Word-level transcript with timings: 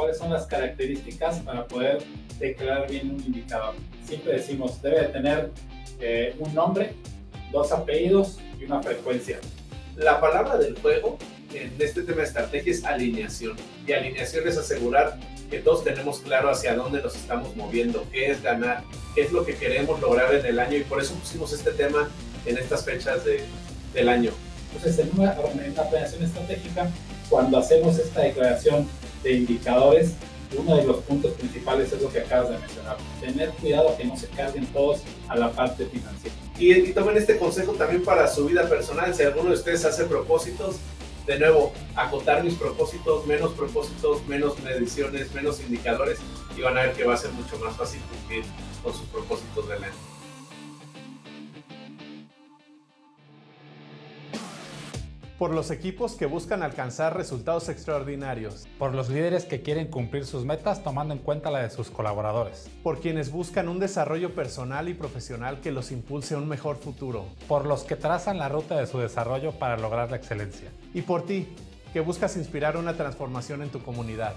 cuáles 0.00 0.16
son 0.16 0.30
las 0.30 0.46
características 0.46 1.40
para 1.40 1.66
poder 1.66 1.98
declarar 2.38 2.90
bien 2.90 3.10
un 3.10 3.20
indicador. 3.20 3.74
Siempre 4.06 4.32
decimos, 4.32 4.80
debe 4.80 5.04
tener 5.08 5.50
eh, 6.00 6.34
un 6.38 6.54
nombre, 6.54 6.94
dos 7.52 7.70
apellidos 7.70 8.38
y 8.58 8.64
una 8.64 8.82
frecuencia. 8.82 9.38
La 9.96 10.18
palabra 10.18 10.56
del 10.56 10.74
juego 10.80 11.18
en 11.52 11.74
este 11.78 12.00
tema 12.02 12.22
de 12.22 12.28
estrategia 12.28 12.72
es 12.72 12.82
alineación. 12.82 13.58
Y 13.86 13.92
alineación 13.92 14.48
es 14.48 14.56
asegurar 14.56 15.18
que 15.50 15.58
todos 15.58 15.84
tenemos 15.84 16.20
claro 16.20 16.48
hacia 16.48 16.74
dónde 16.74 17.02
nos 17.02 17.14
estamos 17.14 17.54
moviendo, 17.54 18.06
qué 18.10 18.30
es 18.30 18.42
ganar, 18.42 18.82
qué 19.14 19.22
es 19.24 19.32
lo 19.32 19.44
que 19.44 19.54
queremos 19.54 20.00
lograr 20.00 20.34
en 20.34 20.46
el 20.46 20.60
año. 20.60 20.78
Y 20.78 20.84
por 20.84 21.02
eso 21.02 21.12
pusimos 21.12 21.52
este 21.52 21.72
tema 21.72 22.08
en 22.46 22.56
estas 22.56 22.86
fechas 22.86 23.22
de, 23.26 23.42
del 23.92 24.08
año. 24.08 24.30
Entonces, 24.74 24.98
en 25.06 25.20
una, 25.20 25.34
planeación 25.34 26.22
estratégica, 26.22 26.88
cuando 27.28 27.58
hacemos 27.58 27.98
esta 27.98 28.22
declaración 28.22 28.88
de 29.22 29.32
indicadores, 29.32 30.12
uno 30.56 30.76
de 30.76 30.84
los 30.84 30.96
puntos 30.98 31.32
principales 31.32 31.92
es 31.92 32.02
lo 32.02 32.10
que 32.10 32.20
acabas 32.20 32.50
de 32.50 32.58
mencionar, 32.58 32.96
tener 33.20 33.50
cuidado 33.50 33.96
que 33.96 34.04
no 34.04 34.16
se 34.16 34.26
carguen 34.28 34.66
todos 34.66 35.00
a 35.28 35.36
la 35.36 35.52
parte 35.52 35.86
financiera. 35.86 36.34
Y, 36.58 36.72
y 36.72 36.92
tomen 36.92 37.16
este 37.16 37.38
consejo 37.38 37.72
también 37.72 38.02
para 38.02 38.26
su 38.26 38.46
vida 38.46 38.68
personal, 38.68 39.14
si 39.14 39.22
alguno 39.22 39.50
de 39.50 39.56
ustedes 39.56 39.84
hace 39.84 40.04
propósitos, 40.04 40.76
de 41.26 41.38
nuevo, 41.38 41.72
acotar 41.94 42.42
mis 42.42 42.54
propósitos, 42.54 43.26
menos 43.26 43.52
propósitos, 43.52 44.26
menos 44.26 44.58
mediciones, 44.60 45.32
menos 45.32 45.60
indicadores, 45.60 46.18
y 46.56 46.60
van 46.60 46.76
a 46.76 46.82
ver 46.82 46.92
que 46.94 47.04
va 47.04 47.14
a 47.14 47.16
ser 47.16 47.30
mucho 47.32 47.56
más 47.58 47.76
fácil 47.76 48.00
cumplir 48.10 48.42
con 48.82 48.92
sus 48.92 49.06
propósitos 49.06 49.68
del 49.68 49.84
año. 49.84 50.09
Por 55.40 55.54
los 55.54 55.70
equipos 55.70 56.16
que 56.16 56.26
buscan 56.26 56.62
alcanzar 56.62 57.16
resultados 57.16 57.70
extraordinarios, 57.70 58.68
por 58.78 58.94
los 58.94 59.08
líderes 59.08 59.46
que 59.46 59.62
quieren 59.62 59.86
cumplir 59.86 60.26
sus 60.26 60.44
metas 60.44 60.82
tomando 60.82 61.14
en 61.14 61.20
cuenta 61.20 61.50
la 61.50 61.62
de 61.62 61.70
sus 61.70 61.88
colaboradores, 61.88 62.68
por 62.82 63.00
quienes 63.00 63.32
buscan 63.32 63.70
un 63.70 63.78
desarrollo 63.78 64.34
personal 64.34 64.90
y 64.90 64.92
profesional 64.92 65.62
que 65.62 65.72
los 65.72 65.92
impulse 65.92 66.34
a 66.34 66.36
un 66.36 66.46
mejor 66.46 66.76
futuro, 66.76 67.24
por 67.48 67.64
los 67.64 67.84
que 67.84 67.96
trazan 67.96 68.36
la 68.36 68.50
ruta 68.50 68.76
de 68.76 68.86
su 68.86 68.98
desarrollo 68.98 69.52
para 69.52 69.78
lograr 69.78 70.10
la 70.10 70.18
excelencia, 70.18 70.68
y 70.92 71.00
por 71.00 71.24
ti, 71.24 71.48
que 71.94 72.00
buscas 72.00 72.36
inspirar 72.36 72.76
una 72.76 72.92
transformación 72.92 73.62
en 73.62 73.70
tu 73.70 73.82
comunidad. 73.82 74.34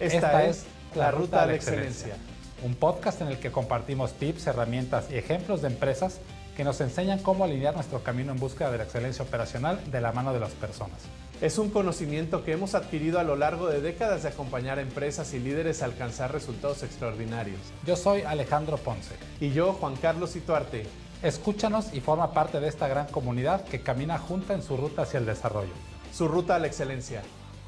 Esta, 0.00 0.46
es 0.46 0.64
La 0.94 1.10
Ruta 1.10 1.42
a 1.42 1.46
la 1.46 1.56
Excelencia, 1.56 2.16
un 2.64 2.74
podcast 2.74 3.20
en 3.20 3.28
el 3.28 3.38
que 3.38 3.52
compartimos 3.52 4.14
tips, 4.14 4.46
herramientas 4.46 5.10
y 5.10 5.16
ejemplos 5.18 5.60
de 5.60 5.68
empresas 5.68 6.20
que 6.56 6.64
nos 6.64 6.80
enseñan 6.80 7.20
cómo 7.20 7.44
alinear 7.44 7.74
nuestro 7.74 8.02
camino 8.02 8.32
en 8.32 8.38
búsqueda 8.38 8.70
de 8.70 8.78
la 8.78 8.84
excelencia 8.84 9.24
operacional 9.24 9.80
de 9.90 10.00
la 10.00 10.12
mano 10.12 10.32
de 10.32 10.40
las 10.40 10.52
personas. 10.52 10.98
Es 11.40 11.58
un 11.58 11.70
conocimiento 11.70 12.44
que 12.44 12.52
hemos 12.52 12.74
adquirido 12.74 13.18
a 13.18 13.24
lo 13.24 13.34
largo 13.34 13.66
de 13.66 13.80
décadas 13.80 14.22
de 14.22 14.28
acompañar 14.28 14.78
a 14.78 14.82
empresas 14.82 15.34
y 15.34 15.40
líderes 15.40 15.82
a 15.82 15.86
alcanzar 15.86 16.30
resultados 16.30 16.84
extraordinarios. 16.84 17.58
Yo 17.84 17.96
soy 17.96 18.22
Alejandro 18.22 18.76
Ponce. 18.76 19.16
Y 19.40 19.50
yo, 19.50 19.72
Juan 19.72 19.96
Carlos 19.96 20.36
Ituarte. 20.36 20.86
Escúchanos 21.22 21.92
y 21.94 22.00
forma 22.00 22.32
parte 22.32 22.60
de 22.60 22.68
esta 22.68 22.86
gran 22.86 23.08
comunidad 23.08 23.64
que 23.64 23.80
camina 23.80 24.18
junta 24.18 24.54
en 24.54 24.62
su 24.62 24.76
ruta 24.76 25.02
hacia 25.02 25.18
el 25.18 25.26
desarrollo. 25.26 25.72
Su 26.12 26.28
ruta 26.28 26.56
a 26.56 26.58
la 26.60 26.68
excelencia. 26.68 27.22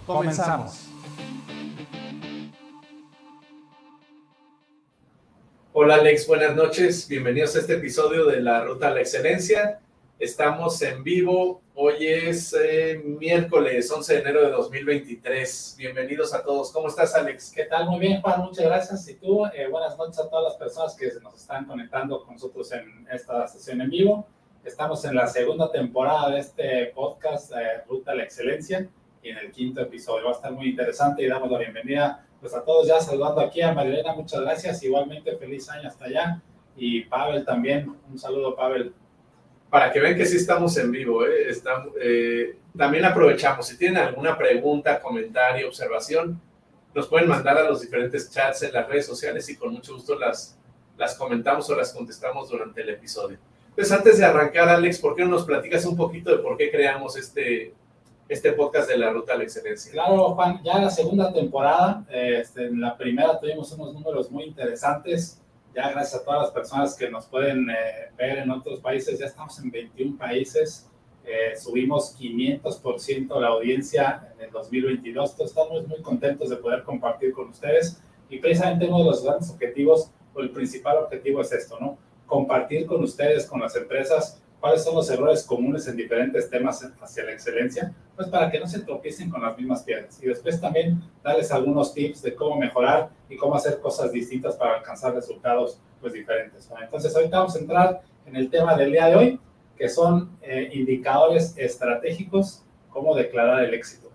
Comenzamos. 0.06 0.88
Hola 5.76 5.96
Alex, 5.96 6.28
buenas 6.28 6.54
noches. 6.54 7.08
Bienvenidos 7.08 7.56
a 7.56 7.58
este 7.58 7.74
episodio 7.74 8.26
de 8.26 8.40
La 8.40 8.62
Ruta 8.62 8.86
a 8.86 8.90
la 8.92 9.00
Excelencia. 9.00 9.80
Estamos 10.20 10.80
en 10.82 11.02
vivo. 11.02 11.62
Hoy 11.74 11.96
es 11.98 12.54
eh, 12.54 13.02
miércoles 13.04 13.90
11 13.90 14.14
de 14.14 14.20
enero 14.20 14.42
de 14.42 14.50
2023. 14.52 15.74
Bienvenidos 15.76 16.32
a 16.32 16.44
todos. 16.44 16.70
¿Cómo 16.70 16.86
estás, 16.86 17.16
Alex? 17.16 17.50
¿Qué 17.52 17.64
tal? 17.64 17.88
Muy 17.88 17.98
bien, 17.98 18.22
Juan. 18.22 18.42
Muchas 18.42 18.64
gracias. 18.66 19.08
Y 19.08 19.14
tú, 19.14 19.46
eh, 19.46 19.66
buenas 19.68 19.98
noches 19.98 20.20
a 20.20 20.30
todas 20.30 20.44
las 20.44 20.54
personas 20.54 20.94
que 20.94 21.10
nos 21.20 21.34
están 21.34 21.64
conectando 21.64 22.24
con 22.24 22.34
nosotros 22.34 22.70
en 22.70 23.08
esta 23.12 23.48
sesión 23.48 23.80
en 23.80 23.90
vivo. 23.90 24.28
Estamos 24.64 25.04
en 25.04 25.16
la 25.16 25.26
segunda 25.26 25.72
temporada 25.72 26.30
de 26.30 26.38
este 26.38 26.92
podcast 26.94 27.50
eh, 27.50 27.82
Ruta 27.88 28.12
a 28.12 28.14
la 28.14 28.22
Excelencia 28.22 28.88
y 29.24 29.30
en 29.30 29.38
el 29.38 29.50
quinto 29.50 29.80
episodio. 29.80 30.26
Va 30.26 30.30
a 30.30 30.34
estar 30.34 30.52
muy 30.52 30.68
interesante 30.68 31.24
y 31.24 31.26
damos 31.26 31.50
la 31.50 31.58
bienvenida 31.58 32.24
pues 32.44 32.52
a 32.52 32.62
todos 32.62 32.86
ya 32.86 33.00
saludando 33.00 33.40
aquí 33.40 33.62
a 33.62 33.72
Marilena, 33.72 34.12
muchas 34.12 34.42
gracias, 34.42 34.82
igualmente 34.82 35.34
feliz 35.34 35.66
año 35.70 35.88
hasta 35.88 36.04
allá. 36.04 36.42
Y 36.76 37.00
Pavel 37.06 37.42
también, 37.42 37.96
un 38.10 38.18
saludo 38.18 38.54
Pavel. 38.54 38.92
Para 39.70 39.90
que 39.90 39.98
vean 39.98 40.14
que 40.14 40.26
sí 40.26 40.36
estamos 40.36 40.76
en 40.76 40.92
vivo, 40.92 41.24
¿eh? 41.24 41.50
eh, 42.02 42.58
también 42.76 43.06
aprovechamos, 43.06 43.66
si 43.66 43.78
tienen 43.78 43.96
alguna 43.96 44.36
pregunta, 44.36 45.00
comentario, 45.00 45.68
observación, 45.68 46.38
nos 46.94 47.08
pueden 47.08 47.30
mandar 47.30 47.56
a 47.56 47.66
los 47.66 47.80
diferentes 47.80 48.30
chats 48.30 48.62
en 48.62 48.74
las 48.74 48.86
redes 48.90 49.06
sociales 49.06 49.48
y 49.48 49.56
con 49.56 49.72
mucho 49.72 49.94
gusto 49.94 50.18
las, 50.18 50.58
las 50.98 51.14
comentamos 51.14 51.70
o 51.70 51.74
las 51.74 51.94
contestamos 51.94 52.50
durante 52.50 52.82
el 52.82 52.90
episodio. 52.90 53.38
Pues 53.74 53.90
antes 53.90 54.18
de 54.18 54.24
arrancar, 54.26 54.68
Alex, 54.68 54.98
¿por 54.98 55.16
qué 55.16 55.22
no 55.24 55.30
nos 55.30 55.46
platicas 55.46 55.86
un 55.86 55.96
poquito 55.96 56.30
de 56.30 56.42
por 56.42 56.58
qué 56.58 56.70
creamos 56.70 57.16
este, 57.16 57.72
este 58.28 58.52
podcast 58.52 58.88
de 58.88 58.96
la 58.96 59.10
Ruta 59.10 59.34
a 59.34 59.36
la 59.36 59.44
Excelencia. 59.44 59.92
Claro, 59.92 60.34
Juan, 60.34 60.62
ya 60.62 60.78
la 60.78 60.90
segunda 60.90 61.32
temporada, 61.32 62.04
este, 62.10 62.66
en 62.66 62.80
la 62.80 62.96
primera 62.96 63.38
tuvimos 63.38 63.70
unos 63.72 63.92
números 63.92 64.30
muy 64.30 64.44
interesantes, 64.44 65.40
ya 65.74 65.90
gracias 65.90 66.20
a 66.20 66.24
todas 66.24 66.42
las 66.42 66.50
personas 66.50 66.96
que 66.96 67.10
nos 67.10 67.26
pueden 67.26 67.68
eh, 67.68 68.10
ver 68.16 68.38
en 68.38 68.50
otros 68.50 68.80
países, 68.80 69.18
ya 69.18 69.26
estamos 69.26 69.58
en 69.58 69.70
21 69.70 70.16
países, 70.16 70.88
eh, 71.26 71.56
subimos 71.56 72.16
500% 72.18 73.40
la 73.40 73.48
audiencia 73.48 74.32
en 74.36 74.44
el 74.44 74.50
2022, 74.50 75.32
entonces 75.32 75.56
estamos 75.56 75.86
muy 75.86 76.00
contentos 76.02 76.50
de 76.50 76.56
poder 76.56 76.82
compartir 76.82 77.32
con 77.32 77.48
ustedes 77.48 78.00
y 78.28 78.38
precisamente 78.38 78.86
uno 78.86 78.98
de 78.98 79.04
los 79.04 79.24
grandes 79.24 79.50
objetivos 79.50 80.10
o 80.34 80.40
el 80.40 80.50
principal 80.50 80.98
objetivo 80.98 81.40
es 81.40 81.52
esto, 81.52 81.78
¿no? 81.80 81.98
Compartir 82.26 82.86
con 82.86 83.02
ustedes, 83.02 83.46
con 83.46 83.60
las 83.60 83.76
empresas, 83.76 84.42
cuáles 84.64 84.82
son 84.82 84.94
los 84.94 85.10
errores 85.10 85.42
comunes 85.42 85.86
en 85.88 85.94
diferentes 85.94 86.48
temas 86.48 86.82
hacia 86.98 87.24
la 87.24 87.32
excelencia, 87.32 87.94
pues 88.16 88.28
para 88.28 88.50
que 88.50 88.58
no 88.58 88.66
se 88.66 88.80
tropiecen 88.80 89.28
con 89.28 89.42
las 89.42 89.54
mismas 89.58 89.82
piedras. 89.82 90.18
Y 90.22 90.26
después 90.26 90.58
también 90.58 91.02
darles 91.22 91.52
algunos 91.52 91.92
tips 91.92 92.22
de 92.22 92.34
cómo 92.34 92.56
mejorar 92.56 93.10
y 93.28 93.36
cómo 93.36 93.56
hacer 93.56 93.78
cosas 93.78 94.10
distintas 94.10 94.56
para 94.56 94.76
alcanzar 94.76 95.12
resultados 95.14 95.82
pues 96.00 96.14
diferentes. 96.14 96.66
Entonces 96.80 97.14
ahorita 97.14 97.40
vamos 97.40 97.54
a 97.54 97.58
entrar 97.58 98.00
en 98.24 98.36
el 98.36 98.48
tema 98.48 98.74
del 98.74 98.92
día 98.92 99.08
de 99.08 99.16
hoy, 99.16 99.40
que 99.76 99.86
son 99.86 100.38
eh, 100.40 100.70
indicadores 100.72 101.52
estratégicos, 101.58 102.64
cómo 102.88 103.14
declarar 103.14 103.64
el 103.64 103.74
éxito. 103.74 104.10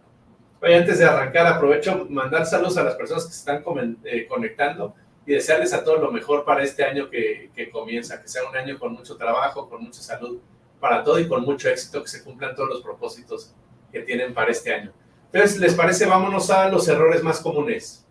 Oye, 0.63 0.77
antes 0.77 0.97
de 0.97 1.05
arrancar, 1.05 1.45
aprovecho 1.45 2.07
mandar 2.09 2.47
saludos 2.47 2.75
a 2.79 2.83
las 2.85 2.95
personas 2.95 3.27
que 3.27 3.33
se 3.33 3.37
están 3.37 3.63
eh, 4.03 4.25
conectando 4.27 4.95
y 5.29 5.33
desearles 5.33 5.73
a 5.73 5.83
todos 5.83 6.01
lo 6.01 6.11
mejor 6.11 6.43
para 6.43 6.63
este 6.63 6.83
año 6.83 7.07
que, 7.07 7.51
que, 7.53 7.69
comienza, 7.69 8.19
que 8.19 8.27
sea 8.27 8.49
un 8.49 8.57
año 8.57 8.79
con 8.79 8.93
mucho 8.93 9.15
trabajo, 9.15 9.69
con 9.69 9.83
mucha 9.83 10.01
salud 10.01 10.39
para 10.79 11.03
todo 11.03 11.19
y 11.19 11.27
con 11.27 11.43
mucho 11.43 11.69
éxito, 11.69 12.01
que 12.01 12.09
se 12.09 12.23
cumplan 12.23 12.55
todos 12.55 12.67
los 12.67 12.81
propósitos 12.81 13.53
que 13.91 14.01
tienen 14.01 14.33
para 14.33 14.49
este 14.49 14.73
año. 14.73 14.91
Entonces, 15.31 15.59
¿les 15.59 15.75
parece? 15.75 16.07
Vámonos 16.07 16.49
a 16.49 16.67
los 16.69 16.87
errores 16.87 17.21
más 17.21 17.41
comunes. 17.41 18.07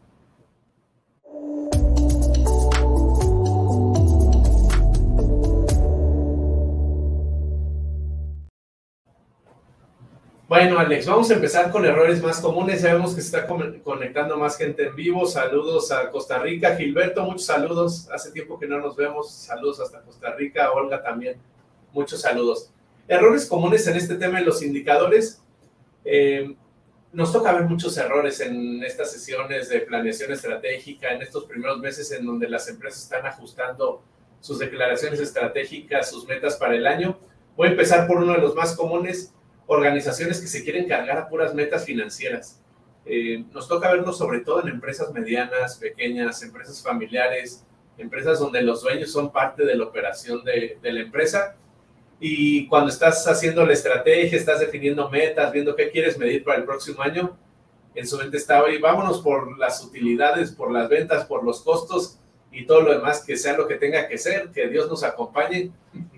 Bueno, 10.48 10.78
Alex, 10.78 11.04
vamos 11.04 11.30
a 11.30 11.34
empezar 11.34 11.70
con 11.70 11.84
errores 11.84 12.22
más 12.22 12.40
comunes. 12.40 12.80
Ya 12.80 12.94
vemos 12.94 13.14
que 13.14 13.20
se 13.20 13.36
está 13.36 13.46
conectando 13.46 14.38
más 14.38 14.56
gente 14.56 14.86
en 14.86 14.96
vivo. 14.96 15.26
Saludos 15.26 15.92
a 15.92 16.10
Costa 16.10 16.38
Rica. 16.38 16.74
Gilberto, 16.74 17.22
muchos 17.22 17.44
saludos. 17.44 18.08
Hace 18.10 18.30
tiempo 18.30 18.58
que 18.58 18.66
no 18.66 18.78
nos 18.78 18.96
vemos. 18.96 19.30
Saludos 19.30 19.78
hasta 19.78 20.00
Costa 20.00 20.34
Rica. 20.36 20.72
Olga 20.72 21.02
también. 21.02 21.36
Muchos 21.92 22.22
saludos. 22.22 22.70
Errores 23.06 23.44
comunes 23.44 23.86
en 23.88 23.98
este 23.98 24.14
tema 24.14 24.38
en 24.38 24.46
los 24.46 24.62
indicadores. 24.62 25.42
Eh, 26.02 26.56
nos 27.12 27.30
toca 27.30 27.52
ver 27.52 27.64
muchos 27.64 27.98
errores 27.98 28.40
en 28.40 28.82
estas 28.82 29.12
sesiones 29.12 29.68
de 29.68 29.80
planeación 29.80 30.32
estratégica, 30.32 31.12
en 31.12 31.20
estos 31.20 31.44
primeros 31.44 31.78
meses 31.78 32.10
en 32.12 32.24
donde 32.24 32.48
las 32.48 32.66
empresas 32.70 33.02
están 33.02 33.26
ajustando 33.26 34.00
sus 34.40 34.58
declaraciones 34.58 35.20
estratégicas, 35.20 36.08
sus 36.08 36.26
metas 36.26 36.56
para 36.56 36.74
el 36.74 36.86
año. 36.86 37.18
Voy 37.54 37.68
a 37.68 37.70
empezar 37.72 38.06
por 38.06 38.16
uno 38.16 38.32
de 38.32 38.38
los 38.38 38.54
más 38.54 38.74
comunes 38.74 39.34
organizaciones 39.68 40.40
que 40.40 40.48
se 40.48 40.64
quieren 40.64 40.88
cargar 40.88 41.18
a 41.18 41.28
puras 41.28 41.54
metas 41.54 41.84
financieras. 41.84 42.60
Eh, 43.04 43.44
nos 43.52 43.68
toca 43.68 43.92
verlo 43.92 44.12
sobre 44.12 44.40
todo 44.40 44.62
en 44.62 44.68
empresas 44.68 45.12
medianas, 45.12 45.76
pequeñas, 45.76 46.42
empresas 46.42 46.82
familiares, 46.82 47.64
empresas 47.96 48.38
donde 48.40 48.62
los 48.62 48.82
dueños 48.82 49.12
son 49.12 49.30
parte 49.30 49.64
de 49.64 49.76
la 49.76 49.84
operación 49.84 50.42
de, 50.42 50.78
de 50.82 50.92
la 50.92 51.00
empresa. 51.00 51.56
Y 52.18 52.66
cuando 52.66 52.90
estás 52.90 53.26
haciendo 53.28 53.64
la 53.64 53.74
estrategia, 53.74 54.36
estás 54.36 54.60
definiendo 54.60 55.08
metas, 55.08 55.52
viendo 55.52 55.76
qué 55.76 55.90
quieres 55.90 56.18
medir 56.18 56.42
para 56.42 56.58
el 56.58 56.64
próximo 56.64 57.02
año, 57.02 57.36
en 57.94 58.06
su 58.06 58.16
mente 58.16 58.36
está, 58.36 58.62
oye, 58.62 58.78
vámonos 58.78 59.20
por 59.20 59.58
las 59.58 59.84
utilidades, 59.84 60.52
por 60.52 60.72
las 60.72 60.88
ventas, 60.88 61.26
por 61.26 61.44
los 61.44 61.62
costos 61.62 62.18
y 62.50 62.66
todo 62.66 62.82
lo 62.82 62.92
demás 62.92 63.24
que 63.24 63.36
sea 63.36 63.56
lo 63.56 63.68
que 63.68 63.76
tenga 63.76 64.08
que 64.08 64.18
ser, 64.18 64.50
que 64.50 64.68
Dios 64.68 64.88
nos 64.88 65.04
acompañe, 65.04 65.70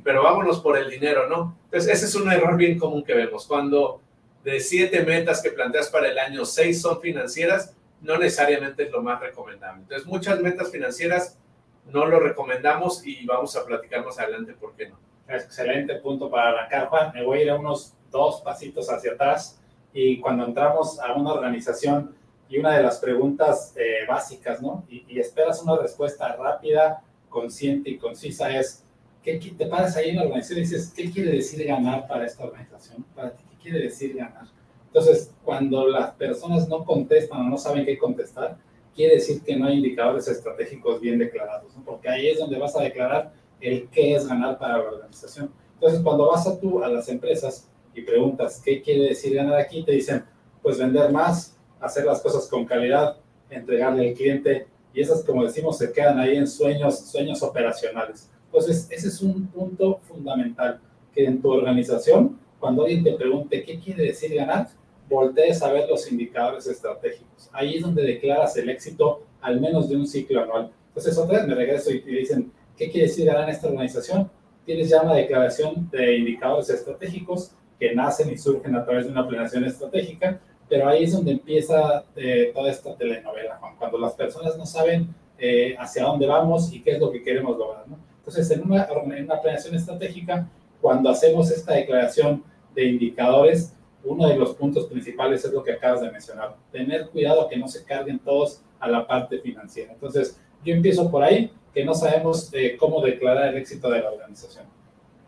pero 0.05 0.23
vámonos 0.23 0.61
por 0.61 0.79
el 0.79 0.91
dinero, 0.91 1.29
¿no? 1.29 1.59
Entonces, 1.65 1.93
ese 1.93 2.07
es 2.07 2.15
un 2.15 2.31
error 2.31 2.57
bien 2.57 2.79
común 2.79 3.05
que 3.05 3.15
vemos. 3.15 3.47
Cuando 3.47 4.01
de 4.45 4.61
siete 4.61 5.03
metas 5.03 5.43
que 5.43 5.51
planteas 5.51 5.89
para 5.89 6.09
el 6.09 6.19
año, 6.19 6.45
seis 6.45 6.81
son 6.81 7.01
financieras, 7.01 7.77
no 8.01 8.17
necesariamente 8.17 8.85
es 8.85 8.91
lo 8.91 9.03
más 9.03 9.21
recomendable. 9.21 9.83
Entonces, 9.83 10.07
muchas 10.07 10.41
metas 10.41 10.71
financieras 10.71 11.39
no 11.87 12.07
lo 12.07 12.21
recomendamos 12.21 13.07
y 13.07 13.27
vamos 13.27 13.57
a 13.57 13.65
platicar 13.65 14.05
más 14.05 14.19
adelante 14.19 14.55
por 14.55 14.75
qué 14.75 14.89
no. 14.89 14.99
Excelente 15.29 15.97
punto 15.97 16.31
para 16.31 16.51
arrancar, 16.51 16.89
Juan. 16.89 17.13
Me 17.15 17.25
voy 17.25 17.41
a 17.41 17.43
ir 17.43 17.51
a 17.51 17.57
unos 17.57 17.95
dos 18.11 18.41
pasitos 18.43 18.91
hacia 18.91 19.13
atrás 19.13 19.61
y 19.93 20.21
cuando 20.21 20.45
entramos 20.45 20.99
a 21.01 21.13
una 21.15 21.33
organización 21.33 22.15
y 22.51 22.59
una 22.59 22.77
de 22.77 22.83
las 22.83 22.99
preguntas 22.99 23.73
eh, 23.77 24.05
básicas, 24.09 24.61
¿no? 24.61 24.85
Y, 24.91 25.19
esperas 25.19 25.63
una 25.63 25.77
respuesta 25.77 26.35
rápida, 26.37 27.03
consciente 27.29 27.91
y 27.91 27.97
concisa 27.97 28.51
es, 28.59 28.85
¿qué 29.23 29.39
te 29.39 29.67
paras 29.67 29.97
ahí 29.97 30.11
en 30.11 30.17
la 30.17 30.23
organización 30.23 30.59
y 30.59 30.63
dices, 30.63 30.93
¿qué 30.95 31.11
quiere 31.11 31.31
decir 31.31 31.65
ganar 31.65 32.09
para 32.09 32.27
esta 32.27 32.45
organización? 32.45 33.07
Para 33.15 33.37
ti, 33.37 33.45
¿qué 33.49 33.57
quiere 33.63 33.79
decir 33.85 34.17
ganar? 34.17 34.49
Entonces, 34.87 35.33
cuando 35.45 35.87
las 35.87 36.11
personas 36.15 36.69
no 36.69 36.85
contestan 36.85 37.43
o 37.43 37.45
no 37.45 37.57
saben 37.57 37.87
qué 37.87 37.97
contestar, 37.97 38.59
quiere 38.97 39.15
decir 39.15 39.43
que 39.43 39.55
no 39.55 39.67
hay 39.67 39.77
indicadores 39.77 40.27
estratégicos 40.27 41.01
bien 41.01 41.21
declarados, 41.21 41.73
¿no? 41.77 41.85
porque 41.85 42.09
ahí 42.09 42.27
es 42.29 42.41
donde 42.41 42.59
vas 42.59 42.75
a 42.75 42.83
declarar 42.83 43.33
el 43.61 43.89
qué 43.91 44.17
es 44.17 44.27
ganar 44.27 44.59
para 44.59 44.79
la 44.79 44.85
organización. 44.91 45.53
Entonces, 45.75 46.01
cuando 46.01 46.29
vas 46.29 46.49
a 46.49 46.59
tú 46.59 46.83
a 46.83 46.89
las 46.89 47.09
empresas 47.09 47.69
y 47.95 48.03
preguntas 48.03 48.61
qué 48.65 48.83
quiere 48.83 49.11
decir 49.11 49.37
ganar 49.37 49.55
aquí, 49.55 49.85
te 49.85 49.93
dicen, 49.93 50.25
pues 50.63 50.79
vender 50.79 51.13
más, 51.13 51.57
hacer 51.81 52.05
las 52.05 52.21
cosas 52.21 52.47
con 52.49 52.65
calidad, 52.65 53.17
entregarle 53.49 54.11
al 54.11 54.15
cliente, 54.15 54.67
y 54.93 55.01
esas, 55.01 55.23
como 55.23 55.45
decimos, 55.45 55.79
se 55.79 55.93
quedan 55.93 56.19
ahí 56.19 56.37
en 56.37 56.47
sueños, 56.47 56.99
sueños 56.99 57.43
operacionales. 57.43 58.29
Entonces, 58.47 58.89
ese 58.91 59.09
es 59.09 59.21
un 59.23 59.47
punto 59.47 60.01
fundamental, 60.09 60.81
que 61.15 61.25
en 61.25 61.41
tu 61.41 61.51
organización, 61.51 62.39
cuando 62.59 62.83
alguien 62.83 63.05
te 63.05 63.13
pregunte 63.13 63.63
qué 63.63 63.79
quiere 63.79 64.05
decir 64.07 64.35
ganar, 64.35 64.69
voltees 65.09 65.63
a 65.63 65.73
ver 65.73 65.89
los 65.89 66.11
indicadores 66.11 66.67
estratégicos. 66.67 67.49
Ahí 67.53 67.77
es 67.77 67.83
donde 67.83 68.03
declaras 68.03 68.57
el 68.57 68.69
éxito 68.71 69.25
al 69.41 69.61
menos 69.61 69.89
de 69.89 69.97
un 69.97 70.07
ciclo 70.07 70.43
anual. 70.43 70.71
Entonces, 70.89 71.17
otra 71.17 71.39
vez 71.39 71.49
me 71.49 71.55
regreso 71.55 71.91
y 71.91 72.01
te 72.01 72.11
dicen, 72.11 72.53
¿qué 72.77 72.91
quiere 72.91 73.07
decir 73.07 73.27
ganar 73.27 73.45
en 73.45 73.51
esta 73.51 73.69
organización? 73.69 74.31
Tienes 74.67 74.89
ya 74.89 75.03
una 75.03 75.15
declaración 75.15 75.89
de 75.91 76.17
indicadores 76.19 76.69
estratégicos 76.71 77.53
que 77.79 77.95
nacen 77.95 78.31
y 78.31 78.37
surgen 78.37 78.75
a 78.77 78.85
través 78.85 79.07
de 79.07 79.13
una 79.13 79.27
planeación 79.27 79.65
estratégica, 79.65 80.41
pero 80.71 80.89
ahí 80.89 81.03
es 81.03 81.13
donde 81.13 81.33
empieza 81.33 82.05
eh, 82.15 82.53
toda 82.55 82.71
esta 82.71 82.97
telenovela, 82.97 83.57
Juan, 83.57 83.75
cuando 83.77 83.99
las 83.99 84.15
personas 84.15 84.57
no 84.57 84.65
saben 84.65 85.13
eh, 85.37 85.75
hacia 85.77 86.05
dónde 86.05 86.29
vamos 86.29 86.73
y 86.73 86.81
qué 86.81 86.93
es 86.93 87.01
lo 87.01 87.11
que 87.11 87.25
queremos 87.25 87.59
lograr. 87.59 87.89
¿no? 87.89 87.99
Entonces, 88.19 88.49
en 88.53 88.63
una, 88.63 88.87
en 88.87 89.75
estratégica, 89.75 90.49
cuando 90.81 91.11
hacemos 91.11 91.51
esta 91.51 91.75
declaración 91.75 92.45
de 92.73 92.85
indicadores, 92.85 93.75
uno 94.05 94.29
de 94.29 94.37
los 94.37 94.55
puntos 94.55 94.87
principales 94.87 95.45
es 95.45 95.53
lo 95.53 95.65
que 95.65 95.73
acabas 95.73 96.03
de 96.03 96.11
mencionar, 96.13 96.55
tener 96.71 97.09
cuidado 97.09 97.49
que 97.49 97.57
no 97.57 97.67
se 97.67 97.85
carguen 97.85 98.21
todos 98.21 98.63
a 98.79 98.89
la 98.89 99.07
parte 99.07 99.41
financiera. 99.41 99.93
Entonces, 99.93 100.41
yo 100.65 100.73
empiezo 100.73 101.11
por 101.11 101.25
ahí, 101.25 101.51
que 101.75 101.85
no 101.85 101.95
sabemos 101.95 102.49
eh, 102.53 102.77
cómo 102.79 103.03
declarar 103.03 103.49
el 103.49 103.57
éxito 103.57 103.91
de 103.91 104.03
la 104.03 104.11
organización. 104.13 104.67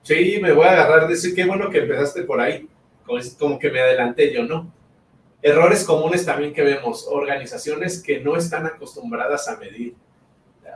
Sí, 0.02 0.38
me 0.40 0.52
voy 0.52 0.66
a 0.66 0.72
agarrar 0.72 1.06
de 1.08 1.14
decir, 1.14 1.34
qué 1.34 1.44
bueno 1.44 1.68
que 1.68 1.78
empezaste 1.78 2.22
por 2.22 2.40
ahí, 2.40 2.68
como 3.38 3.58
que 3.58 3.70
me 3.70 3.80
adelanté 3.80 4.32
yo, 4.32 4.44
¿no? 4.44 4.72
Errores 5.42 5.82
comunes 5.82 6.24
también 6.24 6.54
que 6.54 6.62
vemos, 6.62 7.08
organizaciones 7.10 8.00
que 8.00 8.20
no 8.20 8.36
están 8.36 8.64
acostumbradas 8.64 9.48
a 9.48 9.56
medir. 9.56 9.96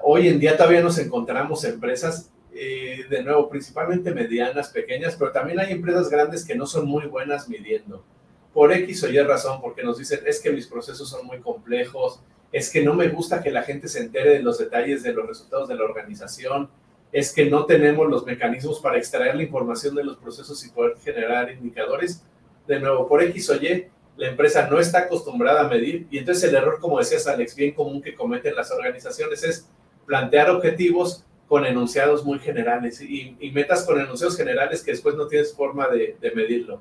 Hoy 0.02 0.26
en 0.26 0.40
día 0.40 0.56
todavía 0.56 0.82
nos 0.82 0.98
encontramos 0.98 1.62
empresas 1.62 2.32
eh, 2.52 3.04
de 3.08 3.22
nuevo, 3.22 3.48
principalmente 3.48 4.12
medianas, 4.12 4.70
pequeñas, 4.70 5.14
pero 5.14 5.30
también 5.30 5.60
hay 5.60 5.70
empresas 5.70 6.10
grandes 6.10 6.44
que 6.44 6.56
no 6.56 6.66
son 6.66 6.88
muy 6.88 7.06
buenas 7.06 7.48
midiendo. 7.48 8.04
Por 8.52 8.72
X 8.72 9.04
o 9.04 9.08
Y 9.08 9.20
razón, 9.20 9.60
porque 9.60 9.84
nos 9.84 9.98
dicen, 9.98 10.20
es 10.26 10.40
que 10.40 10.50
mis 10.50 10.66
procesos 10.66 11.08
son 11.08 11.26
muy 11.26 11.38
complejos, 11.38 12.20
es 12.50 12.68
que 12.68 12.82
no 12.82 12.94
me 12.94 13.06
gusta 13.08 13.44
que 13.44 13.52
la 13.52 13.62
gente 13.62 13.86
se 13.86 14.00
entere 14.00 14.30
de 14.30 14.42
los 14.42 14.58
detalles 14.58 15.04
de 15.04 15.12
los 15.12 15.28
resultados 15.28 15.68
de 15.68 15.76
la 15.76 15.84
organización, 15.84 16.70
es 17.12 17.32
que 17.32 17.44
no 17.48 17.66
tenemos 17.66 18.08
los 18.08 18.26
mecanismos 18.26 18.80
para 18.80 18.98
extraer 18.98 19.36
la 19.36 19.44
información 19.44 19.94
de 19.94 20.02
los 20.02 20.16
procesos 20.16 20.64
y 20.66 20.70
poder 20.70 20.96
generar 20.98 21.52
indicadores. 21.52 22.24
De 22.66 22.80
nuevo, 22.80 23.06
por 23.06 23.22
X 23.22 23.50
o 23.50 23.54
Y, 23.54 23.86
la 24.16 24.28
empresa 24.28 24.68
no 24.68 24.78
está 24.80 25.00
acostumbrada 25.00 25.62
a 25.62 25.68
medir 25.68 26.06
y 26.10 26.18
entonces 26.18 26.44
el 26.44 26.54
error, 26.54 26.78
como 26.80 26.98
decías 26.98 27.26
Alex, 27.26 27.54
bien 27.54 27.74
común 27.74 28.00
que 28.00 28.14
cometen 28.14 28.54
las 28.54 28.70
organizaciones 28.70 29.42
es 29.44 29.68
plantear 30.06 30.50
objetivos 30.50 31.24
con 31.48 31.64
enunciados 31.64 32.24
muy 32.24 32.38
generales 32.38 33.00
y, 33.00 33.36
metas 33.52 33.84
con 33.84 34.00
enunciados 34.00 34.36
generales 34.36 34.82
que 34.82 34.90
después 34.92 35.14
no 35.14 35.28
tienes 35.28 35.54
forma 35.54 35.88
de, 35.88 36.16
medirlo. 36.34 36.80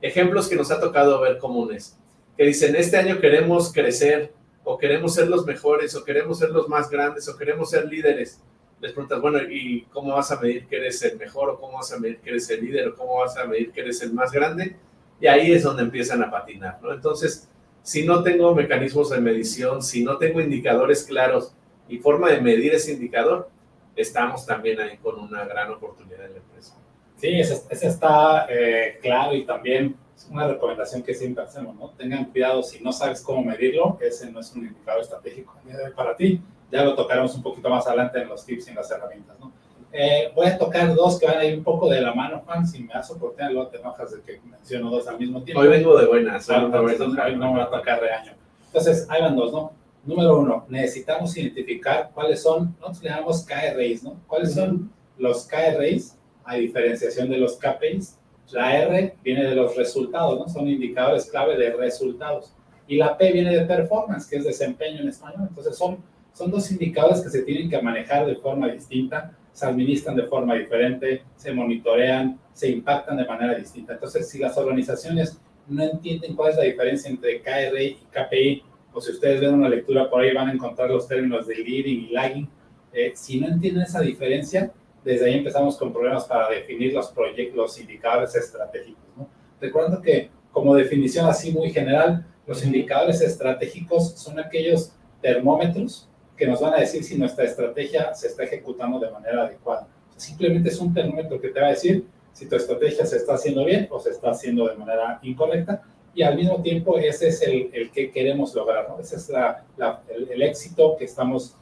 Ejemplos 0.00 0.48
que 0.48 0.56
nos 0.56 0.70
ha 0.70 0.80
tocado 0.80 1.20
ver 1.20 1.38
comunes, 1.38 1.98
que 2.36 2.44
dicen, 2.44 2.74
este 2.76 2.96
año 2.96 3.20
queremos 3.20 3.72
crecer 3.72 4.32
o 4.64 4.78
queremos 4.78 5.14
ser 5.14 5.28
los 5.28 5.44
mejores 5.44 5.94
o 5.94 6.04
queremos 6.04 6.38
ser 6.38 6.50
los 6.50 6.68
más 6.68 6.88
grandes 6.88 7.28
o 7.28 7.36
queremos 7.36 7.70
ser 7.70 7.86
líderes. 7.86 8.40
Les 8.80 8.92
preguntas, 8.92 9.20
bueno, 9.20 9.40
¿y 9.42 9.82
cómo 9.92 10.14
vas 10.14 10.30
a 10.30 10.40
medir 10.40 10.66
que 10.68 10.76
eres 10.76 11.02
el 11.02 11.18
mejor 11.18 11.50
o 11.50 11.60
cómo 11.60 11.78
vas 11.78 11.92
a 11.92 11.98
medir 11.98 12.20
que 12.20 12.30
eres 12.30 12.48
el 12.50 12.64
líder 12.64 12.88
o 12.88 12.94
cómo 12.94 13.16
vas 13.16 13.36
a 13.36 13.44
medir 13.44 13.72
que 13.72 13.80
eres 13.80 14.00
el 14.02 14.12
más 14.12 14.30
grande? 14.30 14.76
Y 15.20 15.26
ahí 15.26 15.52
es 15.52 15.62
donde 15.62 15.82
empiezan 15.82 16.22
a 16.22 16.30
patinar, 16.30 16.78
¿no? 16.82 16.92
Entonces, 16.92 17.48
si 17.82 18.04
no 18.04 18.22
tengo 18.22 18.54
mecanismos 18.54 19.10
de 19.10 19.20
medición, 19.20 19.82
si 19.82 20.04
no 20.04 20.18
tengo 20.18 20.40
indicadores 20.40 21.04
claros 21.04 21.54
y 21.88 21.98
forma 21.98 22.30
de 22.30 22.40
medir 22.40 22.74
ese 22.74 22.92
indicador, 22.92 23.48
estamos 23.96 24.46
también 24.46 24.80
ahí 24.80 24.96
con 24.98 25.18
una 25.18 25.44
gran 25.44 25.70
oportunidad 25.70 26.26
en 26.26 26.32
la 26.32 26.38
empresa. 26.38 26.74
Sí, 27.16 27.40
ese, 27.40 27.64
está 27.70 28.46
eh, 28.48 28.98
claro 29.02 29.34
y 29.34 29.44
también 29.44 29.96
es 30.14 30.28
una 30.30 30.46
recomendación 30.46 31.02
que 31.02 31.14
siempre 31.14 31.42
hacemos, 31.42 31.74
¿no? 31.76 31.90
Tengan 31.90 32.26
cuidado 32.26 32.62
si 32.62 32.82
no 32.82 32.92
sabes 32.92 33.22
cómo 33.22 33.42
medirlo, 33.42 33.98
ese 34.00 34.30
no 34.30 34.40
es 34.40 34.52
un 34.54 34.66
indicador 34.66 35.02
estratégico 35.02 35.54
para 35.96 36.14
ti. 36.16 36.40
Ya 36.70 36.84
lo 36.84 36.94
tocaremos 36.94 37.34
un 37.34 37.42
poquito 37.42 37.70
más 37.70 37.86
adelante 37.86 38.20
en 38.20 38.28
los 38.28 38.44
tips 38.44 38.66
y 38.66 38.70
en 38.70 38.76
las 38.76 38.90
herramientas, 38.90 39.38
¿no? 39.40 39.52
Eh, 39.92 40.30
voy 40.34 40.46
a 40.46 40.58
tocar 40.58 40.94
dos 40.94 41.18
que 41.18 41.26
van 41.26 41.38
a 41.38 41.44
ir 41.44 41.58
un 41.58 41.64
poco 41.64 41.88
de 41.88 42.00
la 42.00 42.14
mano, 42.14 42.42
Juan. 42.44 42.66
Si 42.66 42.82
me 42.82 42.92
das 42.92 43.10
oportunidad, 43.10 43.52
luego 43.52 43.68
te 43.68 43.78
enojas 43.78 44.12
de 44.12 44.20
que 44.20 44.40
menciono 44.48 44.90
dos 44.90 45.06
al 45.08 45.18
mismo 45.18 45.42
tiempo. 45.42 45.60
Hoy 45.60 45.68
vengo 45.68 45.98
de 45.98 46.06
buenas. 46.06 46.48
hoy 46.48 47.36
no 47.36 47.52
me 47.52 47.58
va 47.58 47.64
a 47.64 47.70
tocar 47.70 48.00
reaño. 48.00 48.32
Entonces, 48.66 49.06
ahí 49.08 49.22
van 49.22 49.36
dos, 49.36 49.52
¿no? 49.52 49.72
Número 50.04 50.38
uno, 50.38 50.64
necesitamos 50.68 51.36
identificar 51.36 52.10
cuáles 52.14 52.42
son, 52.42 52.74
nosotros 52.80 53.02
le 53.02 53.10
llamamos 53.10 53.44
KRIs, 53.44 54.04
¿no? 54.04 54.16
¿Cuáles 54.26 54.54
son 54.54 54.90
los 55.18 55.46
KRIs 55.46 56.16
a 56.44 56.54
diferenciación 56.56 57.28
de 57.28 57.38
los 57.38 57.56
KPIs? 57.56 58.18
La 58.52 58.78
R 58.78 59.16
viene 59.22 59.44
de 59.44 59.54
los 59.54 59.76
resultados, 59.76 60.38
¿no? 60.38 60.48
Son 60.48 60.66
indicadores 60.68 61.26
clave 61.30 61.56
de 61.56 61.72
resultados. 61.72 62.52
Y 62.86 62.96
la 62.96 63.18
P 63.18 63.32
viene 63.32 63.54
de 63.54 63.66
performance, 63.66 64.26
que 64.26 64.36
es 64.36 64.44
desempeño 64.44 65.00
en 65.02 65.08
español. 65.08 65.46
Entonces 65.48 65.76
son, 65.76 65.98
son 66.32 66.50
dos 66.50 66.70
indicadores 66.70 67.20
que 67.20 67.28
se 67.28 67.42
tienen 67.42 67.68
que 67.68 67.80
manejar 67.82 68.24
de 68.24 68.36
forma 68.36 68.68
distinta, 68.68 69.36
se 69.58 69.66
administran 69.66 70.14
de 70.14 70.22
forma 70.22 70.54
diferente, 70.54 71.24
se 71.34 71.52
monitorean, 71.52 72.38
se 72.52 72.70
impactan 72.70 73.16
de 73.16 73.24
manera 73.24 73.56
distinta. 73.56 73.94
Entonces, 73.94 74.28
si 74.30 74.38
las 74.38 74.56
organizaciones 74.56 75.36
no 75.66 75.82
entienden 75.82 76.36
cuál 76.36 76.52
es 76.52 76.56
la 76.58 76.62
diferencia 76.62 77.10
entre 77.10 77.42
KRI 77.42 77.84
y 77.84 78.06
KPI, 78.12 78.62
o 78.92 79.00
si 79.00 79.10
ustedes 79.10 79.40
ven 79.40 79.54
una 79.54 79.68
lectura 79.68 80.08
por 80.08 80.22
ahí 80.22 80.32
van 80.32 80.48
a 80.48 80.52
encontrar 80.52 80.90
los 80.90 81.08
términos 81.08 81.48
de 81.48 81.56
leading 81.56 82.04
y 82.04 82.08
lagging. 82.10 82.48
Eh, 82.92 83.10
si 83.16 83.40
no 83.40 83.48
entienden 83.48 83.82
esa 83.82 84.00
diferencia, 84.00 84.72
desde 85.04 85.26
ahí 85.26 85.38
empezamos 85.38 85.76
con 85.76 85.92
problemas 85.92 86.24
para 86.26 86.48
definir 86.50 86.92
los 86.92 87.08
proyectos, 87.08 87.56
los 87.56 87.80
indicadores 87.80 88.36
estratégicos. 88.36 89.02
¿no? 89.16 89.28
Recuerdo 89.60 90.00
que 90.00 90.30
como 90.52 90.72
definición 90.76 91.26
así 91.26 91.50
muy 91.50 91.70
general, 91.70 92.24
los 92.46 92.64
indicadores 92.64 93.20
estratégicos 93.22 94.12
son 94.12 94.38
aquellos 94.38 94.92
termómetros 95.20 96.08
que 96.38 96.46
nos 96.46 96.60
van 96.60 96.74
a 96.74 96.78
decir 96.78 97.02
si 97.02 97.18
nuestra 97.18 97.44
estrategia 97.44 98.14
se 98.14 98.28
está 98.28 98.44
ejecutando 98.44 99.00
de 99.00 99.10
manera 99.10 99.44
adecuada. 99.44 99.88
simplemente 100.16 100.68
es 100.68 100.80
un 100.80 100.94
termómetro 100.94 101.40
que 101.40 101.48
te 101.48 101.60
va 101.60 101.66
a 101.66 101.70
decir 101.70 102.06
si 102.32 102.48
tu 102.48 102.56
estrategia 102.56 103.04
se 103.04 103.16
está 103.16 103.34
haciendo 103.34 103.64
bien 103.64 103.88
o 103.90 103.98
se 103.98 104.10
está 104.10 104.30
haciendo 104.30 104.68
de 104.68 104.76
manera 104.76 105.18
incorrecta 105.22 105.82
y 106.14 106.22
al 106.22 106.36
mismo 106.36 106.62
tiempo 106.62 106.96
ese 106.98 107.28
es 107.28 107.42
el, 107.42 107.70
el 107.72 107.90
que 107.90 108.10
queremos 108.10 108.54
lograr, 108.54 108.88
¿no? 108.88 108.98
Ese 109.00 109.16
es 109.16 109.28
la, 109.28 109.64
el, 110.08 110.42
éxito 110.42 110.96
que 110.96 111.04
estamos, 111.04 111.54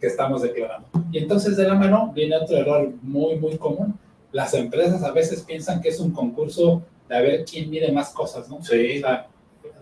que 0.00 0.06
estamos 0.06 0.42
declarando. 0.42 0.88
Y 1.10 1.18
entonces 1.18 1.56
de 1.56 1.66
la 1.66 1.74
mano 1.74 2.12
viene 2.14 2.36
otro 2.36 2.56
error 2.56 2.92
muy, 3.02 3.36
muy 3.36 3.56
común. 3.56 3.98
Las 4.32 4.54
empresas 4.54 5.02
a 5.02 5.10
veces 5.10 5.42
piensan 5.42 5.80
que 5.80 5.88
es 5.88 5.98
un 5.98 6.12
concurso 6.12 6.82
de 7.08 7.16
a 7.16 7.20
ver 7.20 7.44
quién 7.44 7.70
mide 7.70 7.90
más 7.90 8.10
cosas, 8.10 8.48
¿no? 8.48 8.62
Sí. 8.62 8.98
O 8.98 9.00
sea, 9.00 9.26